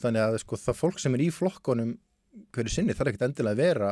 [0.00, 1.96] þannig að sko, það fólk sem er í flokkonum
[2.54, 3.90] hverju sinni þarf ekkert endilega að vera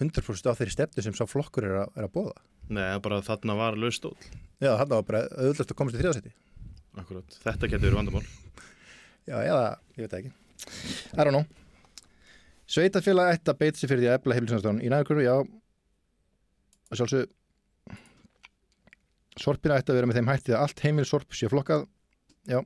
[0.00, 2.34] 100% á þeirri stefnu sem sá flokkur er að, er að bóða
[2.72, 4.16] nei, bara þarna var laustóll.
[4.62, 6.32] já, það var bara auðvitað að komast í þriðasetti
[7.00, 8.24] Akkurat, þetta getur verið vandamál.
[9.26, 10.32] já, eða, ég veit ekki
[11.14, 11.44] I don't know
[12.70, 15.36] Sveitafélag ætti að beita sig fyrir því að efla heimilisannstofan í næðurkurfi, já
[16.94, 17.32] sjálfsög
[19.44, 21.88] Sorpina ætti að vera með þeim hætti að allt heimilissorp sé flokkað
[22.48, 22.60] já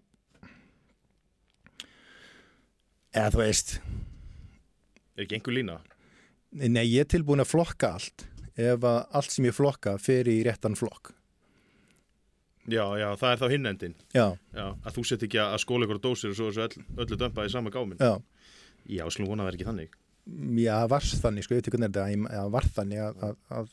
[3.16, 3.78] eða þú veist
[5.18, 5.80] Er ekki einhver lína?
[6.54, 8.22] Nei, ég er tilbúin að flokka allt
[8.54, 11.10] ef að allt sem ég flokka fer í réttan flokk.
[12.68, 13.94] Já, já, það er þá hinn endin.
[14.12, 16.84] Já, Já, að þú sett ekki að skóla ykkur á dósir og svo þessu öll,
[17.04, 17.98] öllu dömpa í sama gáminn.
[18.02, 18.12] já.
[18.88, 19.96] Já, slúm vona að vera ekki þannig.
[20.62, 23.22] Já, var þannig, sko, ég veit ekki hvernig er þetta, ég- já, var þannig að,
[23.28, 23.68] að, að,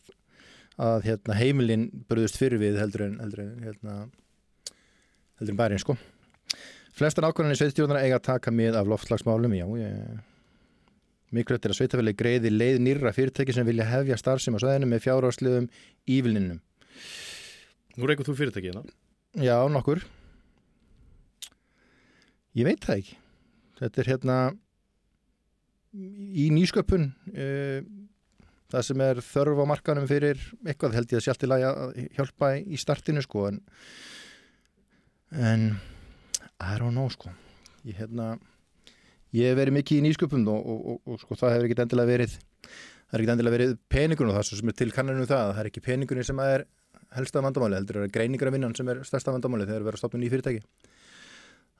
[0.87, 3.95] að hérna, heimilin bröðust fyrir við heldur en, heldur en, hérna,
[5.39, 5.97] heldur en bærin, sko.
[6.95, 10.23] Flestar ákvörðanir sveitstjórnara eiga að taka mið af loftslagsmálum, já, ég...
[11.35, 15.01] Mikilvægt er að sveitafélagi greiði leið nýrra fyrirtæki sem vilja hefja starfsem á sveðinu með
[15.03, 15.65] fjárhársliðum
[16.07, 16.59] ívilninum.
[17.95, 18.95] Nú reykur þú fyrirtækið hérna.
[19.39, 20.03] Já, nokkur.
[22.55, 23.17] Ég veit það ekki.
[23.79, 24.37] Þetta er hérna
[25.95, 27.79] í nýsköpun uh,
[28.71, 31.65] það sem er þörf á markanum fyrir eitthvað held ég að sjálft til að
[32.17, 33.61] hjálpa í startinu sko en,
[35.31, 35.67] en
[36.59, 37.31] I don't know sko
[37.85, 38.33] ég hérna
[39.35, 42.11] ég hef verið mikið í nýsköpun og, og, og, og sko það hefur ekkert endilega
[42.11, 45.61] verið það er ekkert endilega verið peningun og það sem er til kannanum það það
[45.63, 46.65] er ekki peningunni sem er
[47.17, 50.35] helsta vandamáli heldur er greiningar af vinnan sem er stærsta vandamáli þegar verður stopna nýjum
[50.35, 50.63] fyrirtæki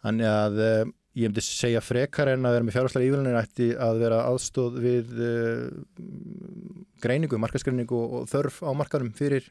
[0.06, 4.02] þannig að uh, ég myndi segja frekar en að vera með fjárháslega ívillinir ætti að
[4.04, 5.68] vera aðstóð við uh,
[7.04, 9.48] greiningu, markaskreiningu og, þörf á markanum fyrir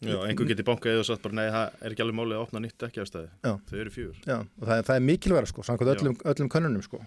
[0.00, 2.62] Já, einhver geti bankað og sagt bara, nei, það er ekki alveg málið að opna
[2.64, 3.26] nýtt ekki afstæði.
[3.44, 4.14] Þau eru fjúr.
[4.24, 7.02] já, og það, það er mikilværa sko, samkvæmt öllum, öllum könnunum sko,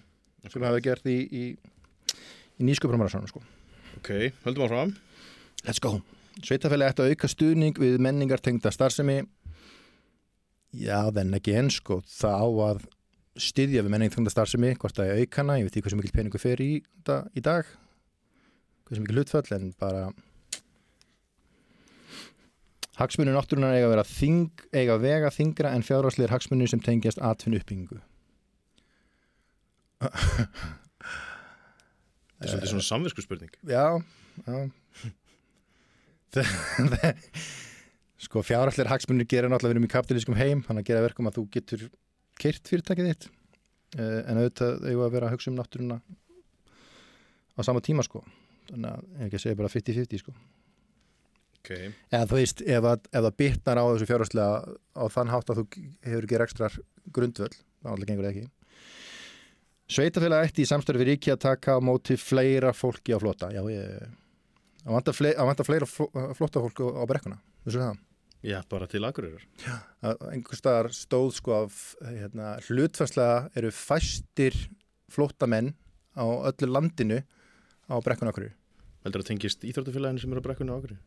[0.45, 1.43] sem hafa gert í, í,
[2.61, 3.41] í nýsköpramarasanum sko.
[3.97, 4.11] Ok,
[4.45, 4.93] höldum áfram.
[5.65, 6.03] Let's go.
[6.41, 9.21] Sveitafæli ætti að auka stuðning við menningartengda starfsemi
[10.73, 12.83] Já, þenn ekki enn sko það á að
[13.43, 16.63] styðja við menningartengda starfsemi hvort það er aukana, ég veit ekki hversu mikil peningu fer
[16.63, 17.69] í í dag
[18.87, 20.07] hversu mikil hlutfall en bara
[22.93, 27.21] Hagsmunir náttúrunar eiga að vera þing, eiga að vega þingra en fjárhagsleir hagsmunir sem tengjast
[27.25, 28.01] atvinnu uppbyggingu
[32.43, 33.51] Þetta er svolítið svona samvisku spurning.
[33.63, 34.03] Já,
[34.43, 34.55] já.
[38.23, 41.37] sko fjárhallir hagsmunir gera náttúrulega við erum í kapitalískum heim þannig að gera verkum að
[41.39, 41.85] þú getur
[42.41, 43.29] kyrt fyrirtækið þitt.
[43.93, 45.99] Uh, en auðvitað eigum að vera að hugsa um náttúruna
[47.53, 48.23] á sama tíma sko.
[48.71, 50.33] Þannig að ég ekki að segja bara 50-50 sko.
[51.63, 51.69] Ok,
[52.11, 55.61] eða þú veist, ef, að, ef það bitnar á þessu fjárhalslega á þann hátt að
[55.61, 55.65] þú
[56.09, 56.73] hefur ekki rekstrar
[57.15, 58.49] grundvöll, þá alltaf gengur það ekki.
[59.93, 63.51] Sveitafélag ætti í samstöru við ríki að taka á móti fleira fólki á flota.
[63.53, 64.11] Já, ég
[64.83, 68.01] að vanta, fle, að vanta fleira fló- flótta fólk á, brekkuna Þessu það
[68.43, 69.43] já, bara til agurir.
[70.03, 74.57] að einhver staðar stóð sko af hérna, hlutfærslega eru fæstir
[75.13, 75.71] flóttamenn
[76.19, 77.21] á öllu landinu
[77.87, 78.49] á brekkuna okkur
[79.03, 80.99] Heldur það tengist íþróttafélaginu sem eru á brekkunni á agurir?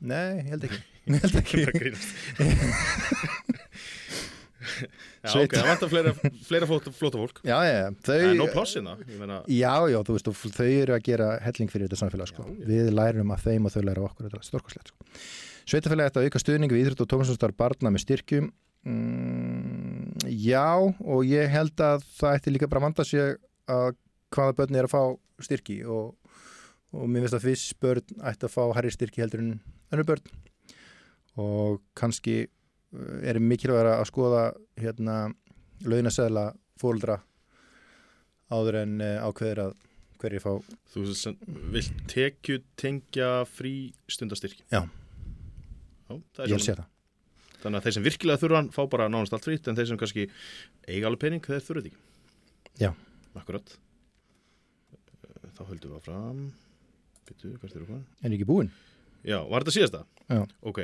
[0.00, 1.58] Nei, ég held ekki Ég held ekki.
[4.58, 6.12] Já, Sveit- ok, það vantar fleira,
[6.48, 9.74] fleira flóta, flóta fólk Já, já, já, Það er nóg þau plássina ég meina, Já,
[9.92, 12.46] já, þú veist, þau eru að gera helling fyrir þetta samfélag, sko.
[12.66, 15.12] Við lærum að þeim og þau læra okkur, þetta er stórkoslegt, sko.
[15.68, 18.50] Sveitafélagi ætti að auka stuðning við íþrótt og tónlistarstar barna með styrkjum.
[18.88, 20.64] Mm, já,
[21.04, 23.36] og ég held að það ætti líka bara að vanda sig
[23.68, 23.96] að
[24.34, 25.02] hvaða börn er að fá
[25.44, 26.14] styrki og,
[26.96, 29.52] og mér finnst að fyrst börn ætti að fá herri styrki heldur en
[29.92, 30.24] önnur börn
[31.38, 32.46] og kannski
[33.22, 34.42] er mikilvægur að skoða
[34.80, 35.16] hérna
[35.84, 36.46] launasæðla
[36.80, 37.18] fóldra
[38.48, 39.74] áður en uh, ákveður að
[40.18, 40.52] hverju fá
[40.94, 41.02] Þú
[41.74, 43.74] vilt tekju tengja frí
[44.10, 44.80] stundastyrki Já.
[46.08, 46.86] Já, það er ég vil sé það.
[47.58, 49.98] Þannig að þeir sem virkilega þurfa hann fá bara nánast allt frýtt en þeir sem
[50.00, 50.24] kannski
[50.88, 52.90] eiga alveg pening þeir þetta ekki Já.
[53.36, 53.76] Akkurat
[55.28, 56.40] Eh, Þá höldum við áfram
[57.28, 58.02] Byttu, hvert eru hvað?
[58.24, 58.70] En ekki búinn.
[59.26, 60.00] Já, var þetta síðasta?
[60.32, 60.40] Já.
[60.64, 60.78] Ok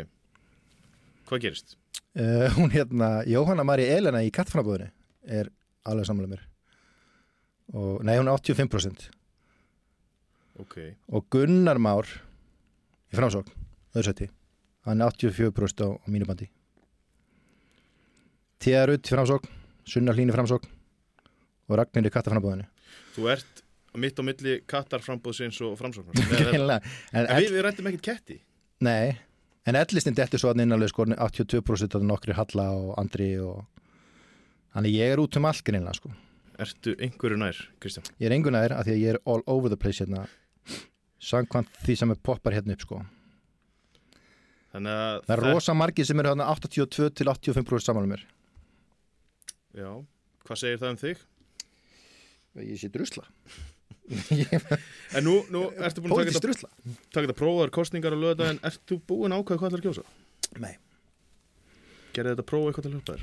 [1.30, 1.76] Hvað gerist?
[2.14, 4.86] Uh, hún hérna, Jóhanna Mari Elena í kattfannabúðinu
[5.26, 5.48] er
[5.88, 6.44] alveg samlega mér.
[7.74, 9.08] Og, nei, hún er 85%.
[10.62, 10.76] Ok,
[11.10, 12.06] Og Gunnar Már
[13.10, 13.50] í framsókn,
[13.96, 14.28] öðru seti,
[14.86, 16.46] hann er 84% á, á mínu bandi.
[18.62, 19.50] Tíða Rutt í framsókn,
[19.90, 20.70] Sunna Hlín í framsókn
[21.68, 22.68] og Ragnir í kattafannabúðinu.
[23.16, 23.62] þú ert
[23.98, 26.80] mitt á milli kattarframbóðsins og Greinlega.
[27.12, 28.38] En, en við, við rættum ekkert ketti
[28.84, 29.18] Nei,
[29.66, 33.64] en ellistinn dettur svo að innanlega sko 82% af nokkri Halla og Andri og
[34.74, 36.12] þannig ég er út um allt greinlega sko.
[36.60, 38.06] Ertu einhverju nær, Kristján?
[38.20, 40.26] Ég er engun aðeir að því að ég er all over the place hérna
[41.24, 43.02] samkvæmt því sem er poppar hérna upp sko.
[44.74, 48.24] Þannig að Það er rosa margir sem eru hérna 82 til 85% saman um mér.
[49.74, 49.90] Já,
[50.46, 51.22] hvað segir það um þig?
[52.62, 53.24] Ég sé drusla.
[55.16, 56.70] En nú, nú ertu búin að taka þetta,
[57.14, 60.04] taka þetta prófar kostningar á lögðan en ertu búin að ákvæða hvað ætlar að kjósa?
[60.60, 60.74] Nei.
[62.14, 63.22] Gerði þetta prófa eitthvað til að þér?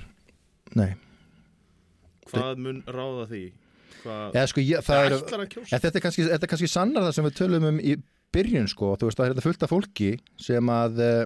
[0.82, 0.90] Nei.
[2.32, 3.44] Hvað mun ráða því?
[4.02, 5.68] Hvað Ja, sko, ég, það það er, að kjósa?
[5.70, 7.96] en þetta er kannski, þetta er kannski sannar það sem við tölum um í
[8.32, 8.96] byrjun sko.
[8.98, 11.24] Þú veist, það er þetta fullt af fólki sem að eh,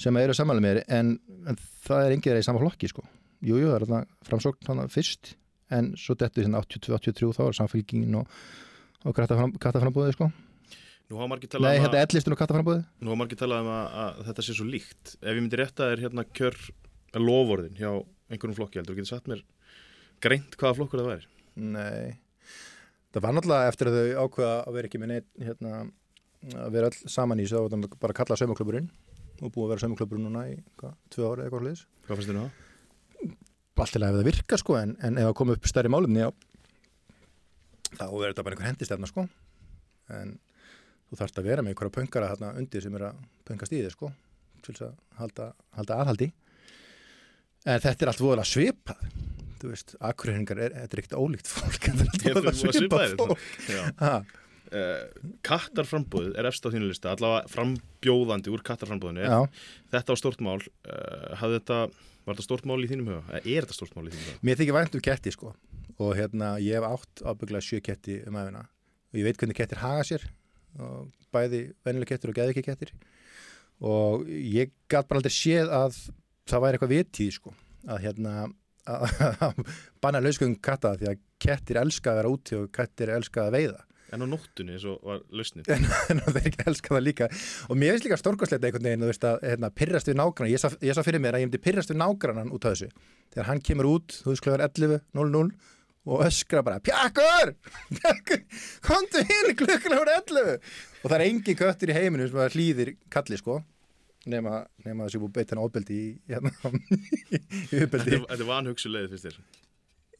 [0.00, 1.16] sem eru samanlega mér en,
[1.50, 3.04] en það er engið í sama flokki sko.
[3.42, 5.34] Jú, jú, það er þarna framsókn fyrst
[5.78, 8.40] en svo dettur hérna 82-83 þá er samfélgingin og,
[9.08, 10.30] og kattaframbúðið sko.
[11.12, 12.84] Nei, um, hérna að, ellistin og kattaframbúðið.
[13.02, 15.90] nú hafa margir talað um að, að þetta sé svo líkt Ef ég myndi rétta
[15.90, 16.56] þér hérna kjör
[17.20, 17.90] lovorðin hjá
[18.32, 19.42] einhverjum flokki heldur, getur sagt mér
[20.24, 21.28] greint hvaða flokkur það væri
[21.60, 22.16] Nei.
[23.12, 25.72] Það var náttúrulega eftir að þau ákveða að vera ekki með neitt hérna,
[26.54, 28.88] að vera öll saman í þessu bara að kalla saumakluburinn
[29.42, 31.82] og búið að vera saumakluburinn núna í hvað, tvö ári eða eitthvað hliðis.
[32.06, 32.71] Hvað finnst þér nú það?
[33.82, 36.22] Allt til að ef það virka sko en, en ef það kom upp stærri málumni
[36.22, 36.28] já,
[37.96, 39.24] þá verður þetta bara einhver hendistefna sko.
[40.12, 40.36] En
[41.08, 43.96] þú þarfst að vera með einhverja pöngara þarna undir sem er að pöngast í þið
[43.96, 44.12] sko
[44.62, 46.28] til þess að halda, halda aðhaldi.
[47.66, 49.02] En þetta er allt voðalega svipað.
[49.62, 54.38] Þú veist, akkurreiningar er, þetta er ekkert ólíkt fólk þetta er voðalega svipað þér fólk.
[54.72, 59.42] Uh, kattarframbúðið er efst á þínu lista allavega frambjóðandi úr kattarframbúðinu já,
[59.92, 60.56] þetta á stort mál.
[60.86, 61.78] Uh, hafði þetta,
[62.26, 63.22] var þetta stort mál í þínum huga?
[63.38, 64.42] Eða er þetta stort mál í þínum huga?
[64.48, 65.54] mér þykir vænt um ketti sko.
[66.02, 68.64] Og hérna, ég hef átt ábygglega sjö ketti um æfina
[69.12, 70.24] og ég veit hvernig kettir haga sér.
[70.80, 72.94] Og bæði vennilega kettir og geði ekki kettir.
[73.82, 75.98] Og ég gæt bara aldrei séð að
[76.48, 77.54] það væri eitthvað vitíð sko.
[77.92, 78.34] Að hérna
[78.88, 79.62] að
[80.02, 83.82] banna lausgöngum katta því að kettir elska að vera úti og kettir elska að veiða
[84.12, 85.86] En á nóttunni eins og var lausnið en
[86.36, 87.28] þeir ekki elska það líka.
[87.72, 90.50] Og mér finnst líka stórkosleita einhvern veginn þú veist að hérna, pyrrast við nágrann.
[90.52, 93.06] Ég, ég sá fyrir mér að ég myndi pyrrast við nágrannan út af þessu.
[93.32, 95.54] Þegar hann kemur út, þú veist klukkan 11.00
[96.02, 97.52] og öskra bara Pjakkur,
[97.94, 98.40] Pjakkur
[98.88, 102.96] komdu hér klukkan ár 11 og það er engin köttur í heiminu sem að hlýðir
[103.12, 103.60] kalli sko.
[104.32, 106.52] Nema, nema þessi búið beitt hann óbeldi í, hérna,
[107.74, 109.38] í uppeldi Þetta er vanhugsu leið fyrst þér?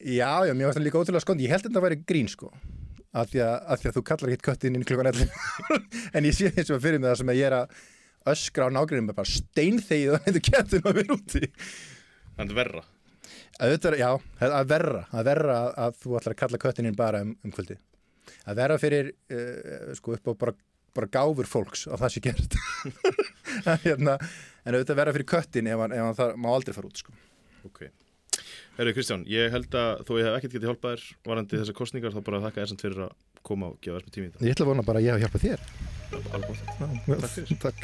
[0.03, 1.47] Já, já, mér varst það líka ótrúlega skondi.
[1.47, 2.49] Ég held að þetta væri grín, sko.
[3.13, 5.35] Af því að, að, því að þú kallar ekki köttin inn klukkan 11.
[6.17, 7.77] en ég sé eins og fyrir mig það sem að ég er að
[8.33, 11.49] öskra á nágrunum með bara steinþegið og þetta kettin að vera úti.
[12.39, 12.85] Þannig verra
[13.63, 14.09] Auðvitað, já,
[14.41, 15.01] það er verra.
[15.13, 17.77] Er verra að, að þú ætlar að kalla köttin inn bara um, um kvöldi.
[18.49, 20.55] Er verra fyrir, uh, sko, upp á bara,
[20.97, 22.57] bara gáfur fólks að það sé gert.
[23.85, 24.17] hérna,
[24.65, 27.15] en auðvitað verra fyrir köttin ef hann, ef hann það má aldrei fara út, sko.
[27.69, 27.85] Ok
[28.73, 32.15] Herru Kristján, ég held að þó ég hef ekkert getið hjálpað þér varandi þessar kostningar
[32.15, 33.11] þá bara þakka þér samt fyrir að
[33.45, 35.23] koma og gefa þess með tími í Ég ætla að vona bara að ég hef
[35.27, 35.61] hjálpað þér.
[36.13, 37.61] þetta Alveg gott Já, Takk fyrir.
[37.67, 37.81] Takk.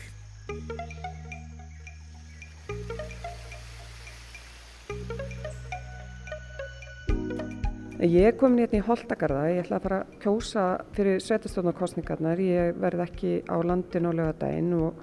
[7.99, 12.77] Ég er komin hérna í Holtagarða, ég ætla að fara að kjósa fyrir sveitastjórnarkostningarnar, ég
[12.79, 15.03] verð ekki á landinu á lögadaginn og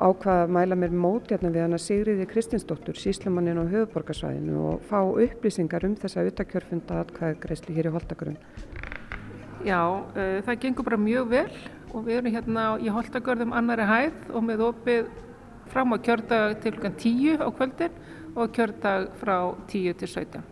[0.00, 5.00] ákvaða að mæla mér mót hérna við hana Sigriði Kristinsdóttur, síslamannin á höfuborgarsvæðinu og fá
[5.04, 8.38] upplýsingar um þessa utakjörfunda atkvæðagreislu hér í Holtagrun.
[9.66, 11.50] Já, uh, það gengur bara mjög vel
[11.92, 15.10] og við erum hérna í Holtagörðum annari hæð og með opið
[15.70, 17.98] fram á kjördag til klukkan 10 á kvöldin
[18.34, 19.36] og kjördag frá
[19.68, 20.46] 10 til 17.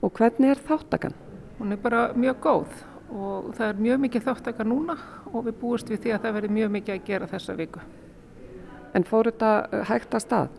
[0.00, 1.16] Og hvernig er þáttakan?
[1.58, 2.78] Hún er bara mjög góð
[3.10, 4.96] og það er mjög mikið þáttaka núna
[5.32, 7.82] og við búist við því að það verður mjög mikið að gera þessa viku.
[8.94, 10.56] En fór þetta uh, hægt að stað?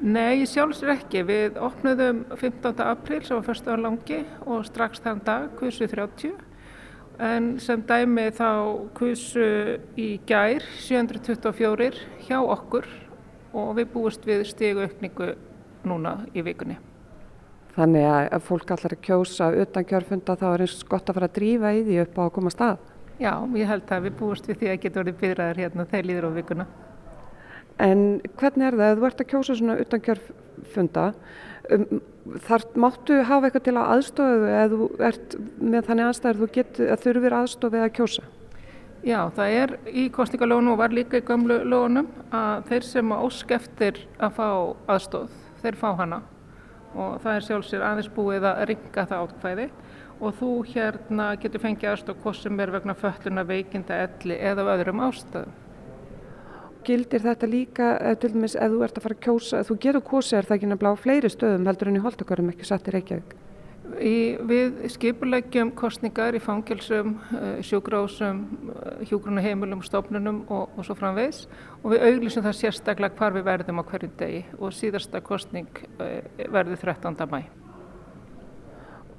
[0.00, 1.24] Nei, sjálfsögur ekki.
[1.28, 2.80] Við opnuðum 15.
[2.86, 6.38] apríl sem var fyrstaðan langi og strax þann dag kusu 30
[7.20, 8.50] en sem dæmi þá
[8.96, 9.46] kusu
[10.00, 12.88] í gær 724 hjá okkur
[13.52, 15.34] og við búist við stigu aukningu
[15.84, 16.78] núna í vikunni.
[17.76, 21.28] Þannig að ef fólk allar að kjósa utan kjörfunda þá er eins gott að fara
[21.30, 22.86] að drífa í því upp á að koma að stað.
[23.20, 26.26] Já, ég held að við búist við því að geta verið byrðaðar hérna þegar líður
[26.26, 26.66] á vikuna.
[27.80, 28.00] En
[28.36, 31.04] hvernig er það, ef þú ert að kjósa svona utan kjörfunda,
[31.76, 31.86] um,
[32.46, 36.92] þar máttu hafa eitthvað til að aðstofu eða þú ert með þannig aðstæður þú getur
[36.92, 38.26] að þurfir aðstofið að kjósa?
[39.00, 43.54] Já, það er í kostningalónu og var líka í gamlu lónum að þeir sem ósk
[43.56, 44.48] eftir að fá
[44.92, 46.20] aðstof, þeir fá hana
[46.90, 49.66] og það er sjálfsögur aðeins búið að ringa það átkvæði
[50.20, 55.00] og þú hérna getur fengið aðstof hvort sem er vegna fölluna veikinda elli eða öðrum
[55.06, 55.56] ástæðum.
[56.90, 60.02] Gildir þetta líka, ef, til dæmis, ef þú ert að fara að kjósa, þú gerur
[60.08, 62.94] kosið er það ekki nefnilega á fleiri stöðum heldur en í Holtakarum ekki satt í
[62.96, 63.36] Reykjavík?
[64.00, 67.14] Í, við skipuleggjum kostningar í fangilsum,
[67.66, 68.42] sjúgrásum,
[69.08, 71.44] hjúgrunaheimilum, stofnunum og, og svo framvegs
[71.80, 76.78] og við auglísum það sérstaklega hvar við verðum á hverju degi og síðasta kostning verður
[76.84, 77.18] 13.
[77.30, 77.40] mæ.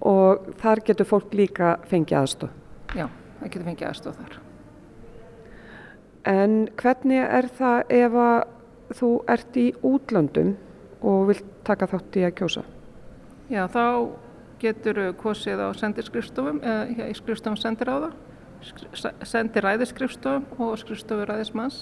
[0.08, 2.56] Og þar getur fólk líka fengið aðstof?
[2.96, 3.06] Já,
[3.42, 4.40] það getur fengið aðstof þar.
[6.28, 10.52] En hvernig er það ef að þú ert í útlöndum
[11.02, 12.66] og vilt taka þátt í að kjósa?
[13.52, 13.86] Já, þá
[14.62, 18.12] getur kosið á sendirskrifstofum eða í skrifstofum sendiráða,
[19.26, 21.82] sendiræðiskrifstofum og skrifstofu ræðismanns.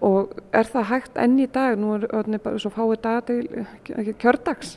[0.00, 1.76] Og er það hægt enn í dag?
[1.78, 3.42] Nú er það bara svo fáið dag til
[4.22, 4.76] kjördags.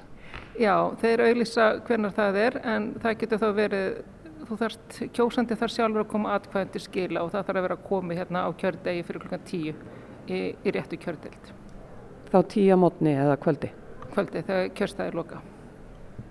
[0.59, 3.85] Já, þeir auðlýsa hvernig það er en það getur þá verið,
[4.51, 7.77] þú þarft, kjósandi þarf sjálfur að koma atkvæðin til skila og það þarf að vera
[7.77, 9.73] að komi hérna á kjördegi fyrir klukkan tíu
[10.27, 11.53] í, í réttu kjördild.
[12.31, 13.71] Þá tíu á mótni eða kvöldi?
[14.11, 15.41] Kvöldi þegar kjörstæðir loka.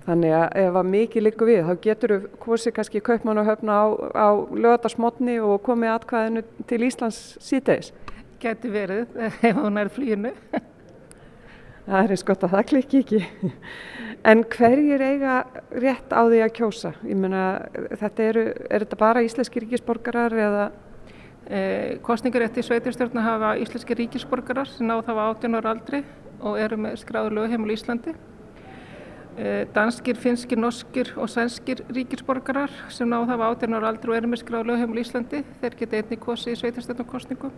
[0.05, 3.77] Þannig að ef að mikið líku við, þá getur þú kosið kannski kaupmann og höfna
[3.77, 7.93] á, á lögadagsmotni og komið atkvæðinu til Íslands síðdeis?
[8.41, 10.33] Gæti verið ef hún er flýinu.
[11.87, 13.21] Það er eins gott að það klikki ekki.
[14.31, 15.35] En hverjir eiga
[15.81, 16.91] rétt á því að kjósa?
[17.09, 17.45] Ég meina,
[17.97, 20.67] þetta eru, er þetta bara íslenski ríkisborgarar eða?
[21.49, 26.03] Eh, kostningarétt í sveitirstjórna hafa íslenski ríkisborgarar sem náð hafa 18 ára aldri
[26.45, 28.15] og eru með skráður lögheimil í Íslandi.
[29.41, 34.31] Eh, danskir, finskir, norskir og sænskir ríkisborgarar sem náð hafa 18 ára aldri og eru
[34.31, 35.43] með skráður lögheimil í Íslandi.
[35.65, 37.57] Þeir geta einnig kosið í sveitirstjórnarkostningum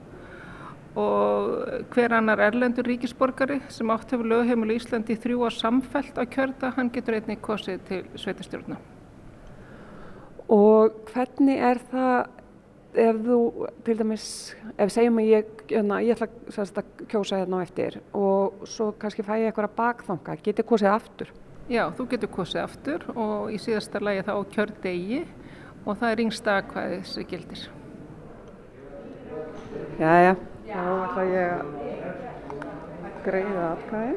[0.98, 6.24] og hver annar erlendur ríkisborgari sem átt hefur lögheimil í Íslandi þrjú ár samfellt á
[6.28, 8.76] kjörda, hann getur einnig kosið til sveitastjórna.
[10.52, 12.16] Og hvernig er það
[12.92, 13.38] ef þú,
[13.87, 14.26] til dæmis,
[14.76, 18.90] ef segjum að ég, hérna, ég ætla sérst, að kjósa hérna á eftir og svo
[19.00, 21.33] kannski fæ ég eitthvað bakþanga, getur kosið aftur?
[21.72, 25.22] Já, þú getur kosið aftur og í síðasta lagi þá kjördegi
[25.87, 27.68] og það er yngsta aðkvæðið sem gildir.
[30.02, 30.35] Jæja,
[30.73, 34.15] þá ætla ég að greiða aðkvæði.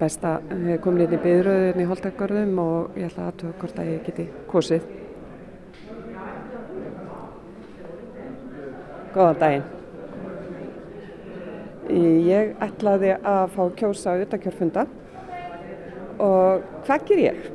[0.00, 3.90] Best að við komum inn í byðröðun í Holtagörðum og ég ætla aðtöða hvort að
[3.90, 4.88] ég geti kosið.
[9.10, 9.68] Góðan daginn.
[12.30, 14.86] Ég ætlaði að fá kjósa utakjörfunda
[16.22, 17.48] og hvað ger ég?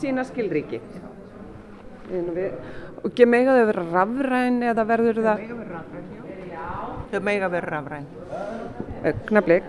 [0.00, 0.80] Sína skilríki.
[2.12, 5.38] Og ekki mega þau vera rafræn eða verður það?
[7.12, 8.06] Þau mega vera rafræn.
[9.12, 9.68] Ögnablik.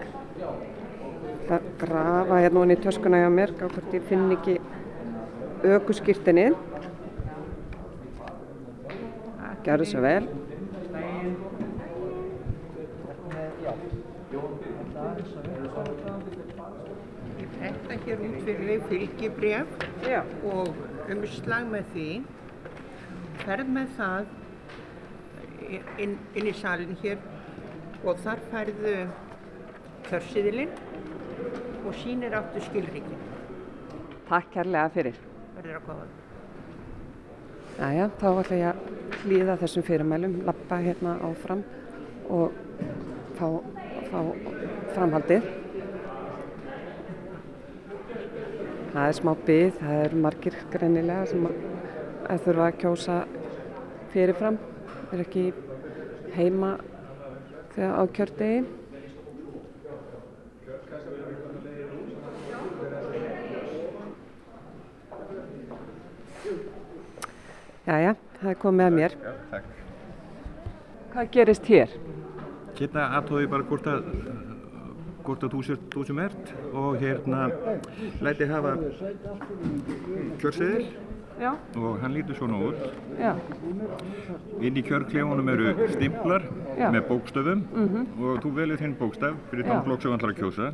[1.47, 4.55] Það grafa hérna honni í töskuna hjá mér, hvort ég finn ekki
[5.63, 6.47] ökuskýrtinni.
[9.63, 10.25] Gjör þessu vel.
[17.39, 19.75] Ég prenta hér út fyrir þau fylgibref
[20.05, 20.21] Já.
[20.51, 20.73] og
[21.13, 22.07] umslag með því.
[23.43, 24.31] Ferð með það
[26.03, 27.21] inn, inn í salin hér
[28.03, 28.95] og þar færðu
[30.09, 30.73] kjörsiðilinn
[31.83, 33.23] og sínir áttu skilríkin.
[34.29, 35.23] Takk kærlega fyrir.
[35.63, 36.05] umferðir að koma.
[37.73, 41.63] Jæja, þá ætla ég að hlýða þessum fyrirmælum, lappa hérna áfram
[42.29, 42.51] og
[43.37, 43.47] fá,
[44.11, 44.19] fá
[44.93, 45.62] framhaldið.
[48.93, 51.55] Það er smá byggð, það er margir greinilega sem að,
[52.43, 53.15] þurfa að kjósa
[54.13, 54.59] fyrirfram,
[55.09, 55.45] er ekki
[56.35, 56.69] heima
[57.73, 58.61] þegar á kjördegi.
[67.83, 69.17] Jæja, það er komið að mér.
[69.17, 69.75] Já, takk.
[71.15, 72.01] Hvað gerist hér?
[72.77, 74.52] Hérna aðtóði bara hvort að
[75.23, 77.47] hvort að þú sér þú sem ert og hérna
[78.21, 78.75] læti hafa
[80.41, 80.85] kjörseðil
[81.81, 82.75] og hann lítur svona út.
[83.19, 83.31] Já,
[84.61, 86.43] Inn í kjörklefunum eru stimplar
[86.77, 86.91] Já.
[86.93, 88.05] með bókstöfum Mhm.
[88.21, 90.67] og þú velur þinn bókstaf fyrir þann flokk sem þú ætlar að kjósa.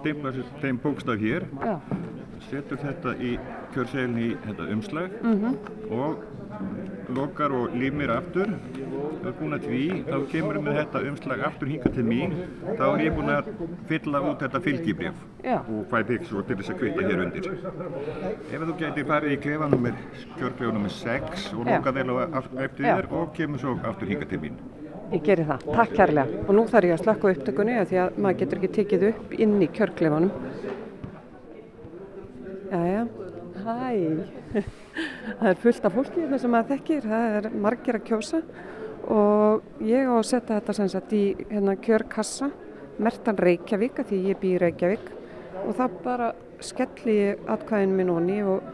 [0.00, 1.80] Stimplar þeim bókstaf hér, já,
[2.50, 3.34] setur þetta í
[3.74, 5.56] kjörseðilin í þetta umslag mhm,
[5.94, 6.24] og
[7.14, 11.72] lokar og límir aftur þú er búin að því, þá kemur með þetta umslag aftur
[11.72, 12.36] hinga til mín
[12.78, 13.50] þá er ég búin að
[13.90, 15.58] fylla út þetta fylgibrif Já.
[15.60, 19.70] og fæ svo til þess að kvitta hér undir ef þú gæti farið í klefa
[19.74, 19.98] nummer
[20.38, 21.74] kjörklefa nummer 6 og Já.
[21.76, 24.62] loka vel á af- eftir þér og kemur svo aftur hinga til mín
[25.12, 25.64] ég geri það.
[25.74, 26.42] Takk kærlega.
[26.48, 29.34] Og nú þarf ég að slökka á upptökunni því að maður getur ekki tekið upp
[29.44, 30.30] inn í kjörkleifanum.
[32.74, 33.06] Jæja,
[33.54, 34.24] hæ.
[35.38, 38.40] Það er fullt af fólki hérna sem maður þekkir, það er margir að kjósa
[39.14, 41.20] og ég á að setja þetta sem sagt í
[41.52, 42.48] hérna, kjörkassa,
[42.98, 45.12] mertan Reykjavík að því ég bý í Reykjavík
[45.62, 46.30] og það bara
[46.64, 47.18] skelli
[47.54, 48.66] atkvæðin minn onni og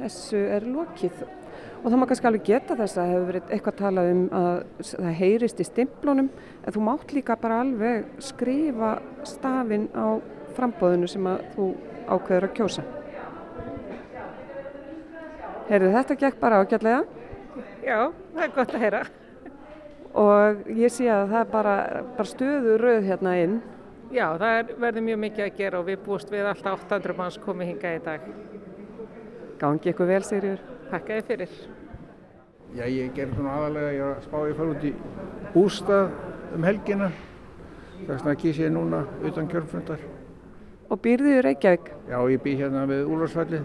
[0.00, 1.22] þessu er lokið.
[1.80, 4.64] Og það má kannski alveg geta þess að það hefur verið eitthvað talað um að
[4.90, 6.32] það heyrist í stimplunum
[6.64, 8.96] en þú mátt líka bara alveg skrifa
[9.30, 10.18] stafinn á
[10.58, 11.70] frambóðinu sem að þú
[12.08, 12.84] ákveður að kjósa.
[15.70, 17.02] Heyrðu, þetta gekk bara ágætlega
[17.84, 19.02] Já, það er gott að heyra.
[20.20, 21.74] og ég sé að það er bara,
[22.16, 23.60] bara stöðu rauð hérna inn.
[24.10, 27.38] Já, það er, verður mjög mikið að gera og við búist við alltaf 800 manns
[27.38, 28.26] komið hingað í dag.
[29.60, 30.64] Gangi ykkur vel, Sigriður.
[30.90, 31.54] Takk eða fyrir.
[32.74, 34.92] Já, ég gerði svona aðalega, ég var að spá ég að fara út í
[35.54, 37.10] bústað um helgina.
[38.00, 40.02] Þess vegna kýs ég núna utan kjörfundar.
[40.90, 43.60] Og býrðu í Reykjavík Já, ég bý hérna við Úlarsfælli.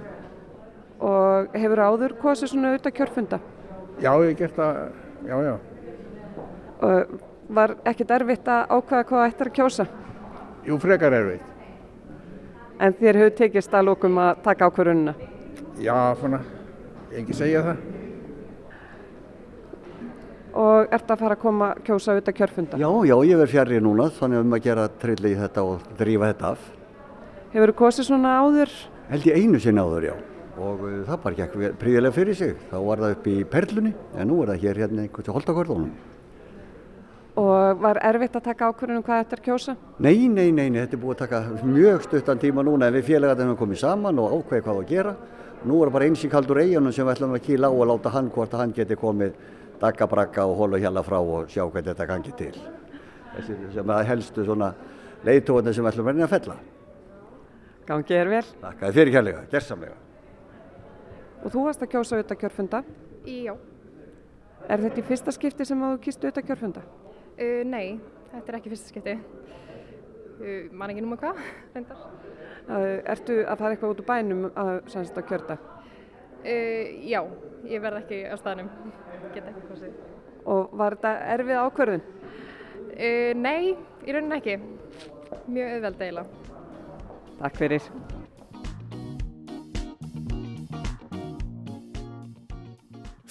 [1.05, 3.39] og hefur áður kosið svona auðvitað kjörfunda.
[3.99, 4.77] Já, ég hef gert það,
[5.27, 5.55] já, já.
[6.85, 7.17] Og
[7.49, 9.85] var ekkert erfitt að ákveða hvað ættir að kjósa.
[10.65, 11.51] Jú, frekar erfitt.
[12.79, 15.13] En þér hefur tekist að lókum að taka ákvörununa.
[15.79, 16.39] Já, svona,
[17.11, 17.83] ég ekki segja það.
[20.55, 22.79] Og ert að fara að koma að kjósa auðvitað kjörfunda.
[22.79, 26.51] Já, já, ég verð fjarrir núna, þannig að gera trilli í þetta og drífa þetta
[26.55, 26.71] af.
[27.55, 28.71] Hefur þú kosið svona áður?
[29.07, 30.15] Held ég einu sinni áður, já.
[30.59, 32.57] Og uh, það bara gekk prýðilega fyrir sig.
[32.67, 35.93] Þá var það upp í Perlunni, en nú er það hér hérna einhvern til Holtakvörðunum.
[37.39, 39.77] Og var erfitt að taka ákvörunum hvað ættir að kjósa?
[40.03, 41.39] Nei, nei, nei, nei, þetta er búið að taka
[41.71, 45.15] mjög stuttan tíma núna en við félagarnir höfum komið saman og ákveðið hvað að gera.
[45.63, 48.15] Nú er bara eins í kaldur eigunum sem við ætlum að kýla á og láta
[48.19, 49.35] hann hvort að hann geti komið
[49.79, 52.53] daggabrakka og hóla hjalla frá og sjá hvernig þetta gangi til.
[53.35, 54.73] Þessi sem að helstu svona
[55.23, 56.61] leiðtóðanir sem við ætlum að reyna að fella.
[57.85, 58.43] Gangi er vel.
[58.63, 59.97] Þakka þér fyrir kærlega, gersamlega.
[61.45, 62.83] Og þú varst að kjósa auðvitað kjörfunda.
[63.29, 63.53] Já,
[64.65, 66.81] Er þetta í fyrsta skipti sem að þú kýst auðvitað kjörfunda?
[67.37, 67.99] uh, nei,
[68.31, 69.13] þetta er ekki fyrsta skipti.
[70.39, 71.37] Uh, man ekki núma hvað,
[71.75, 71.99] reyndar.
[72.65, 74.71] Uh, ertu að fara eitthvað út úr bænum að,
[75.05, 75.59] að kjörda?
[76.41, 77.21] Uh, já,
[77.69, 78.71] ég verð ekki á staðnum,
[79.35, 79.93] get ekki kosið.
[80.49, 82.03] Og var þetta erfið ákvörðun?
[82.95, 84.57] Uh, nei, í rauninni ekki.
[85.45, 86.54] Mjög auðveld eiginlega.
[87.39, 87.83] Takk fyrir.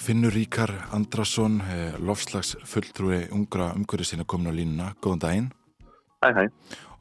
[0.05, 4.93] Finnur Ríkar Andrason, eh, lofslagsfulltrúi ungra umhverfið sinna komin á línuna.
[5.01, 5.51] Góðan daginn.
[6.21, 6.43] Hæ, hæ.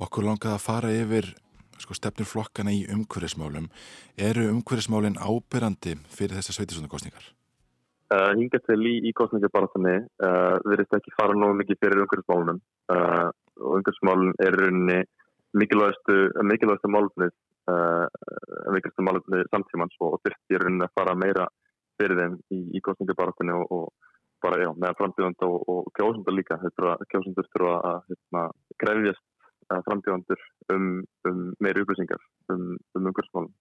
[0.00, 1.34] Okkur langaði að fara yfir
[1.78, 3.68] sko, stefnur flokkana í umhverfismálum.
[4.16, 7.26] Eru umhverfismálin ábyrrandi fyrir þessar sveitisvöndakostningar?
[8.14, 12.60] Uh, hingað til í, í kostningabarðinni uh, verðist ekki fara nógu mikið fyrir umhverfismálunum
[12.92, 13.28] uh,
[13.60, 14.98] og umhverfismálun er rauninni
[15.60, 17.30] mikilvægastu, uh, mikilvægastu málunni
[19.50, 21.46] samtímans og, þurfti rauninni að fara meira
[22.00, 23.84] fyrir þeim í, í kostningabarðinni og, og
[24.44, 26.58] bara já, meðan frambjöðanda og, og kjósundur líka.
[27.12, 28.42] Kjósundur þurfa að hérna,
[28.82, 29.24] grefjast
[29.68, 30.40] frambjöðandur
[30.72, 32.20] um, um meiri upplýsingar
[32.52, 33.52] um, um umhverfismálun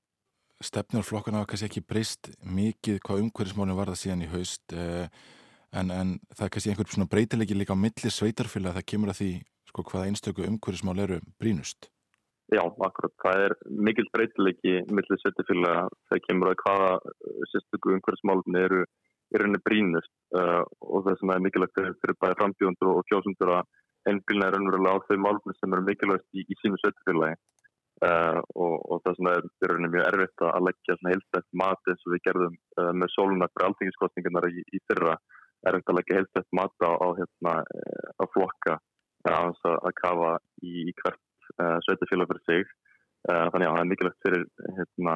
[0.64, 5.08] Stefnur flokkana hafa kannski ekki breyst mikið hvað umhverfismálin var það síðan í haust eh,
[5.76, 9.20] en, en það er kannski einhver svona breytilegi líka á milli sveitarfélag það kemur að
[9.22, 9.32] því
[9.74, 11.90] sko, hvaða einstöku umhverfismál eru brínust.
[12.54, 13.14] Já, akkurat.
[13.24, 13.54] Það er
[13.88, 16.90] mikil breytileiki millir sveitafélaga þegar kemur að hvaða
[17.50, 18.84] sérstöku umhverfsmálunni eru
[19.34, 24.12] í rauninni brínust uh, og þess vegna er mikilvægt fyrir bæði frambjóndur og kjósundur að
[24.12, 27.40] einbílna er raunverulega á þau málunni sem eru mikilvægt í, í sínu sveitafélagi
[28.06, 32.06] uh, og, og þess vegna er í rauninni mjög erfitt að leggja heilstætt mat eins
[32.06, 35.18] og við gerðum uh, með sóluna fyrir alltingiskostningarnar í, í fyrra
[35.72, 37.56] erfitt að leggja heilstætt mat á, á, hérna,
[38.20, 38.78] á flokka
[39.30, 40.32] að, að kafa
[40.64, 41.22] í, í hvert
[41.60, 42.66] uh, sveitafélag fyrir sig
[43.30, 44.46] uh, þannig að það er mikilvægt fyrir
[44.80, 45.16] hérna,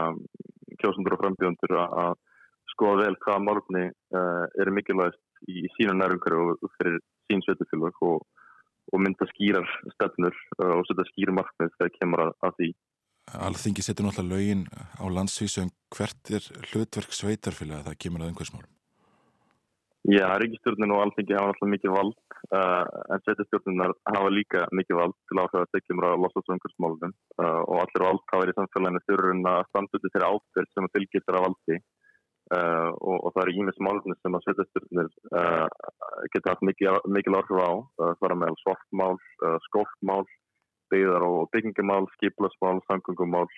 [0.81, 2.15] kjósundur og frambjöndur að
[2.73, 8.03] skoða vel hvaða málumni uh, eru mikilvægst í, í sína nærumhverju og fyrir sín sveitafélag
[8.07, 8.23] og,
[8.93, 12.71] og mynda skýrar stefnur og setja skýra markmið þegar kemur að, að því
[13.27, 18.29] Alþingi setur náttúrulega lögin á landsvísu en hvert er hlutverk sveitarfélag að það kemur að
[18.31, 18.76] einhversmálum?
[20.07, 22.13] Já, ríkistjórnin og alþingi hafa alltaf mikið vald
[22.55, 27.11] uh, en setjastjórninar hafa líka mikið vald til áhrif að tekjum að losa svöngursmálunum
[27.43, 30.95] uh, og allir vald hafa verið í samfélaginu þurrun að standuði þeirra áfell sem að
[30.95, 35.11] fylgja þeirra valdi uh, og, og það eru ímis málunum sem að setjastjórnir
[36.37, 39.19] geta haft mikið, mikið áhrif á það er meðal svartmál,
[39.67, 40.23] skólkmál
[40.87, 43.51] byggðar og byggingamál skiplasmál, samgöngumál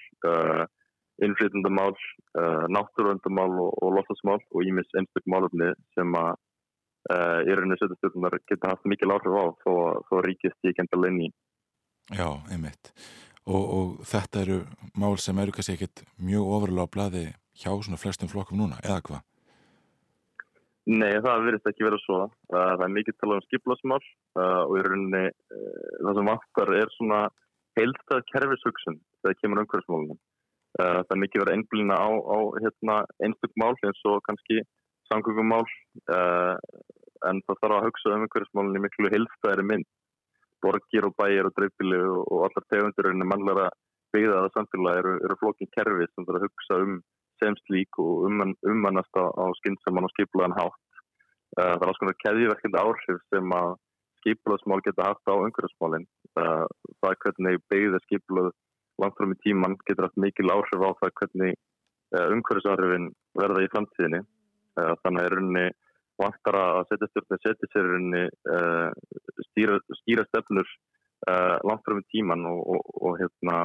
[1.26, 1.96] innflytundamál,
[2.40, 6.32] uh, náttúruvöndamál og, og losasmál og ímis einstak málöfni sem að
[7.12, 9.74] uh, í rauninni setjastjórnar geta haft mikil áhrif á þó,
[10.10, 11.32] þó ríkist ég kenda leini.
[12.16, 12.94] Já, einmitt.
[13.50, 14.60] Og, og þetta eru
[15.00, 17.26] mál sem eru kannski ekkit mjög ofurlega á bladi
[17.60, 19.26] hjá svona flestum flokkum núna, eða hvað?
[20.90, 22.22] Nei, það verðist ekki verið svo.
[22.50, 24.02] Uh, það er mikið talað um skiplasmál
[24.40, 25.22] og í rauninni
[26.00, 27.18] það sem vantar er svona
[27.76, 30.20] heilstað kerfishugsun þegar kemur umhverfsmálunum.
[30.78, 32.96] Uh, það er mikið verið einblýna á, á hérna,
[33.26, 34.62] einstök mál eins og kannski
[35.10, 35.66] samgöngumál.
[36.06, 36.56] Uh,
[37.28, 39.90] en það þarf að hugsa um einhverjusmálunni miklu hilstæðri mynd.
[40.64, 43.70] Borgir og bæir og dreifbili og, allar tegundur en mannlega
[44.14, 46.96] byggðaða samfélag eru, eru flokkin kerfi sem þarf að hugsa um
[47.40, 49.26] semslík og um, ummannast á,
[49.62, 50.82] skynnsamann og skiplaðan hátt.
[51.58, 53.76] Uh, það er alls konar keðiverkandi áhrif sem að
[54.20, 56.08] skiplaðsmál geta haft á einhverjusmálinn
[56.38, 58.50] það er hvernig byggða skiplað
[59.02, 63.72] langt fram í tíman getur haft mikil áhrif á það hvernig uh, umhverfisáhrifin verða í
[63.74, 64.22] framtíðinni.
[64.80, 65.66] Uh, þannig að rauninni
[66.20, 68.24] vantar að setja stjórnir setja sér rauninni
[68.54, 68.90] uh,
[69.50, 70.78] stýra, stýra stefnur
[71.68, 73.56] langt fram í tíman og, og, og hérna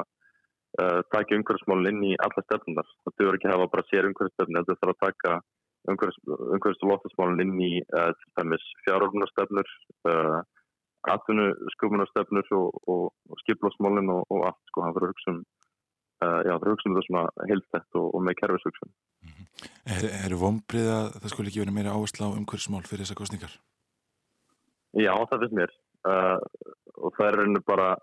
[0.75, 2.89] taka umhverfismálun inn í alla stefnunar.
[3.05, 5.37] Það þurfur ekki að hafa bara sér umhverfisstefni, þetta þarf að taka
[5.93, 7.69] umhverfis og lóttasmálun inn í
[8.83, 9.71] fjárorgunarstefnur
[11.13, 11.45] atvinnu
[11.75, 15.43] skumunarstefnur og, og, og skiplásmálinn og, og allt sko, það fyrir að hugsa um
[16.23, 18.91] uh, já, fyrir að hugsa um það svona heilstætt og með kerfishugsun.
[19.25, 19.45] Mm -hmm.
[19.95, 23.53] Er, er vonbrið að það skulle ekki verið meira áherslu á umhverfsmál fyrir þessa kostningar?
[24.95, 25.71] Já, það finnst mér.
[26.05, 26.39] Uh,
[27.03, 27.95] og það er rauninu bara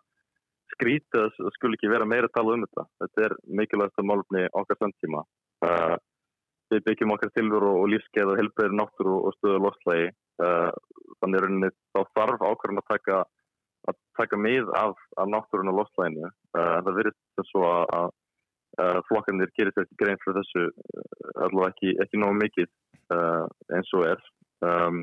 [0.75, 2.85] skrítið að skulle ekki vera meira að tala um þetta.
[3.03, 5.23] Þetta er mikilvægt að málumni okkar samtíma.
[5.63, 5.97] Uh,
[6.73, 10.09] við byggjum okkar tilveru og lífskeið og helbreyður náttúru og stöðu loslægi
[10.43, 10.73] uh,
[11.23, 13.21] þannig rauninni þá þarf ákveðin að taka,
[13.91, 16.31] að taka mið af, af náttúrun og loslæginu.
[16.53, 18.13] Uh, það verður þess að, að,
[18.85, 21.03] að flokkarnir gerir ekki grein fyrir þessu uh,
[21.47, 22.71] allavega ekki, ekki nógu mikið
[23.17, 23.45] uh,
[23.77, 24.25] eins og er.
[24.63, 25.03] Um,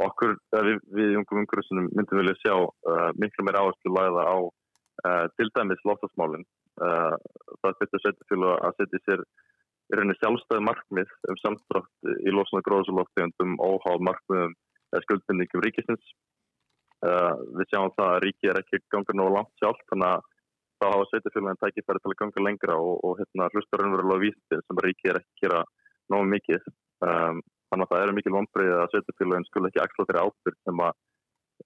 [0.00, 5.26] okkur, við, við ungum umhverfisum myndum vilja sjá uh, miklu meira áherslu læða á uh,
[5.36, 6.46] til dæmis loftasmálinn.
[6.80, 9.22] Það fyrir setjafélag að setja sér
[9.90, 14.54] í rauninni sjálfstæði markmið um samtrátt í losna gróðsóloftegundum óháð markmiðum
[15.04, 16.12] skuldbindingum ríkisins.
[17.00, 20.24] Uh, við sjáum það að ríki er ekki ganga nógu langt sjálf þannig að
[20.80, 24.80] þá hafa sveitafélagin tækifæri til að ganga lengra og, og hérna, hlustar raunverulega vísið sem
[24.84, 25.62] ríki er ekki gera
[26.12, 26.66] nógu mikið.
[27.04, 30.84] Um, þannig að það eru mikil vonbreið að sveitafélagin skul ekki axla þeirra ábyrg sem
[30.86, 31.00] að,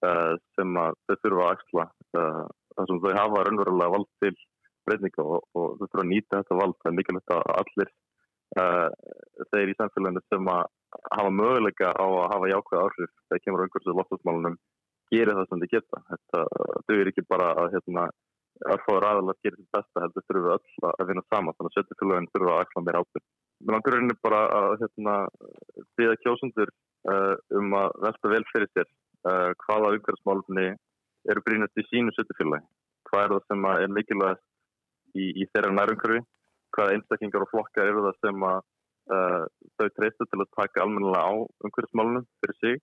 [0.06, 1.86] uh, sem að þau þurfa að axla.
[2.14, 2.44] Uh,
[2.74, 4.34] þar sem þau hafa raunverulega vald til
[4.84, 6.78] breyninga og, og þau þurfa að nýta þetta vald.
[6.78, 7.94] Það er mikilvægt að allir
[8.54, 10.66] þeir í samfélaginu sem að
[11.14, 14.56] hafa möguleika á að hafa jákvæða áhrif þegar kemur umhverfið og loftasmálunum
[15.12, 16.00] gerir það sem þið geta.
[16.10, 16.44] Þetta,
[16.86, 18.04] þau eru ekki bara að hérna,
[18.74, 22.30] erfáður aðalega gerir þetta besta, heldur þurfum við öll að vinna sama, þannig að setjafélagin
[22.34, 23.26] þurfa að axla mér ábyrg.
[23.64, 25.16] Mér langar rauninni bara að hérna,
[25.94, 26.74] þýða kjósundur
[27.12, 30.68] uh, um að velta vel fyrir sér uh, hvaða umhverfismálunni
[31.32, 32.66] eru brínast í sínu setjafélagi.
[33.08, 34.44] Hvað er það sem er mikilvægast
[35.14, 36.24] í, í þeirra nærumhverfi,
[36.74, 38.62] hvaða einstaklingar og flokkar eru það sem að
[39.04, 39.44] Uh,
[39.76, 41.32] þau treystu til að taka almennilega á
[41.68, 42.78] umhverfismálunum fyrir sig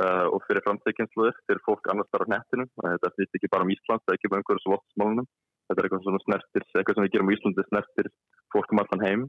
[0.00, 2.64] uh, og fyrir framtækjensluður fyrir fólk annars þar á nettinu.
[2.80, 5.28] Þetta snýst ekki bara um Ísland, það er ekki bara umhverfis og loftsmálunum.
[5.68, 8.08] Þetta er eitthvað sem snertir, eitthvað sem við gerum í Íslandi snertir
[8.54, 9.26] fólk um allan heim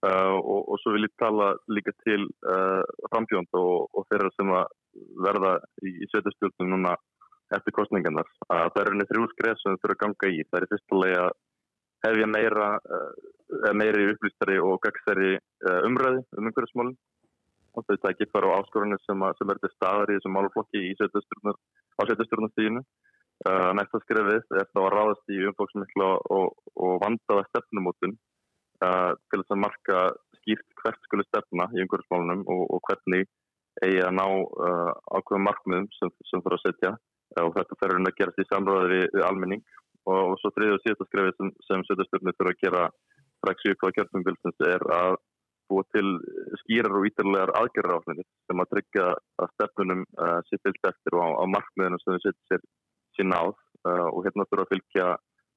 [0.00, 2.24] uh, og, og svo vil ég tala líka til
[3.12, 4.56] frambjónd og, og þeirra sem
[5.28, 6.96] verða í, í sveitastjórnum núna
[7.52, 10.44] eftir kostningarnar að það eru þrjú skref sem þurfa að ganga í.
[10.48, 11.32] Það er fyrstulega
[12.04, 16.96] hefja meira, uh, meiri upplýstari og gagsari uh, umræði um umhverfismálinn
[17.74, 20.92] og þau tækir fara á áskorunni sem, sem er til staðar í þessum málflokki í
[20.94, 22.84] á setjastjórnastíðinu.
[23.44, 29.40] Uh, næsta skrefið er þá að ráðast í umfóksmikla og, og vandaða stefnumótun uh, til
[29.40, 30.04] þess að marka
[30.38, 33.26] skýrt hvert skulle stefna í umhverfismálunum og, og hvernig
[33.82, 36.94] eigi að ná uh, ákveðum markmiðum sem, sem fyrir að setja.
[37.42, 39.62] Og þetta fyrir að gerast í samráði við, við almenning
[40.08, 42.82] og, og svo þriðið og síðasta skrefið sem, sem setjastjórnir fyrir að gera
[43.44, 45.16] strax í uppáða kjörnumbilsins er að
[45.72, 46.08] búa til
[46.60, 49.06] skýrar og ítarlegar aðgerðaráfnir sem að tryggja
[49.40, 52.66] að stefnunum uh, sé fylgt eftir og á, á markmiðunum sem þau setja sér
[53.16, 53.54] sín náð
[53.88, 55.06] uh, og hérna þurfa að fylgja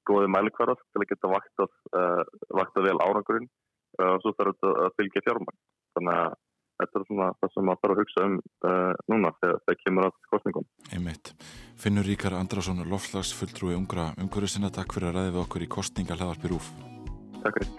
[0.08, 2.22] góði mælikvarað til að geta vaktað, uh,
[2.56, 3.50] vaktað vel árangurinn
[3.98, 5.56] og svo þarf þetta að fylgja fjármæn.
[5.96, 6.34] Þannig að
[6.78, 10.08] þetta er svona það sem maður þarf að hugsa um uh, núna þegar það kemur
[10.08, 10.68] að kostningum.
[10.94, 11.34] Einmitt.
[11.78, 16.18] Finnur Ríkar Andrason, lofslagsfulltrúi ungra umhverju sinna, takk fyrir að ræði við okkur í kostninga
[16.18, 16.72] hlaðarpi Rúf.
[17.42, 17.76] Takk fyrir.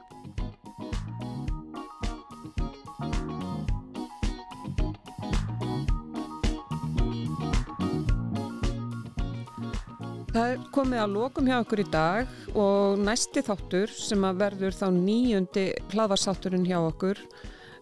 [10.29, 14.75] Það er komið að lokum hjá okkur í dag og næsti þáttur sem að verður
[14.77, 17.19] þá nýjundi hlaðvarsátturinn hjá okkur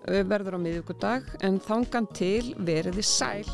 [0.07, 3.47] verður á miðugudag en þangan til veriði sæl.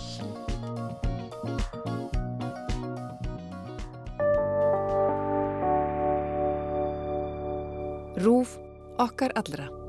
[8.24, 8.58] Rúf
[9.02, 9.83] okkar allra.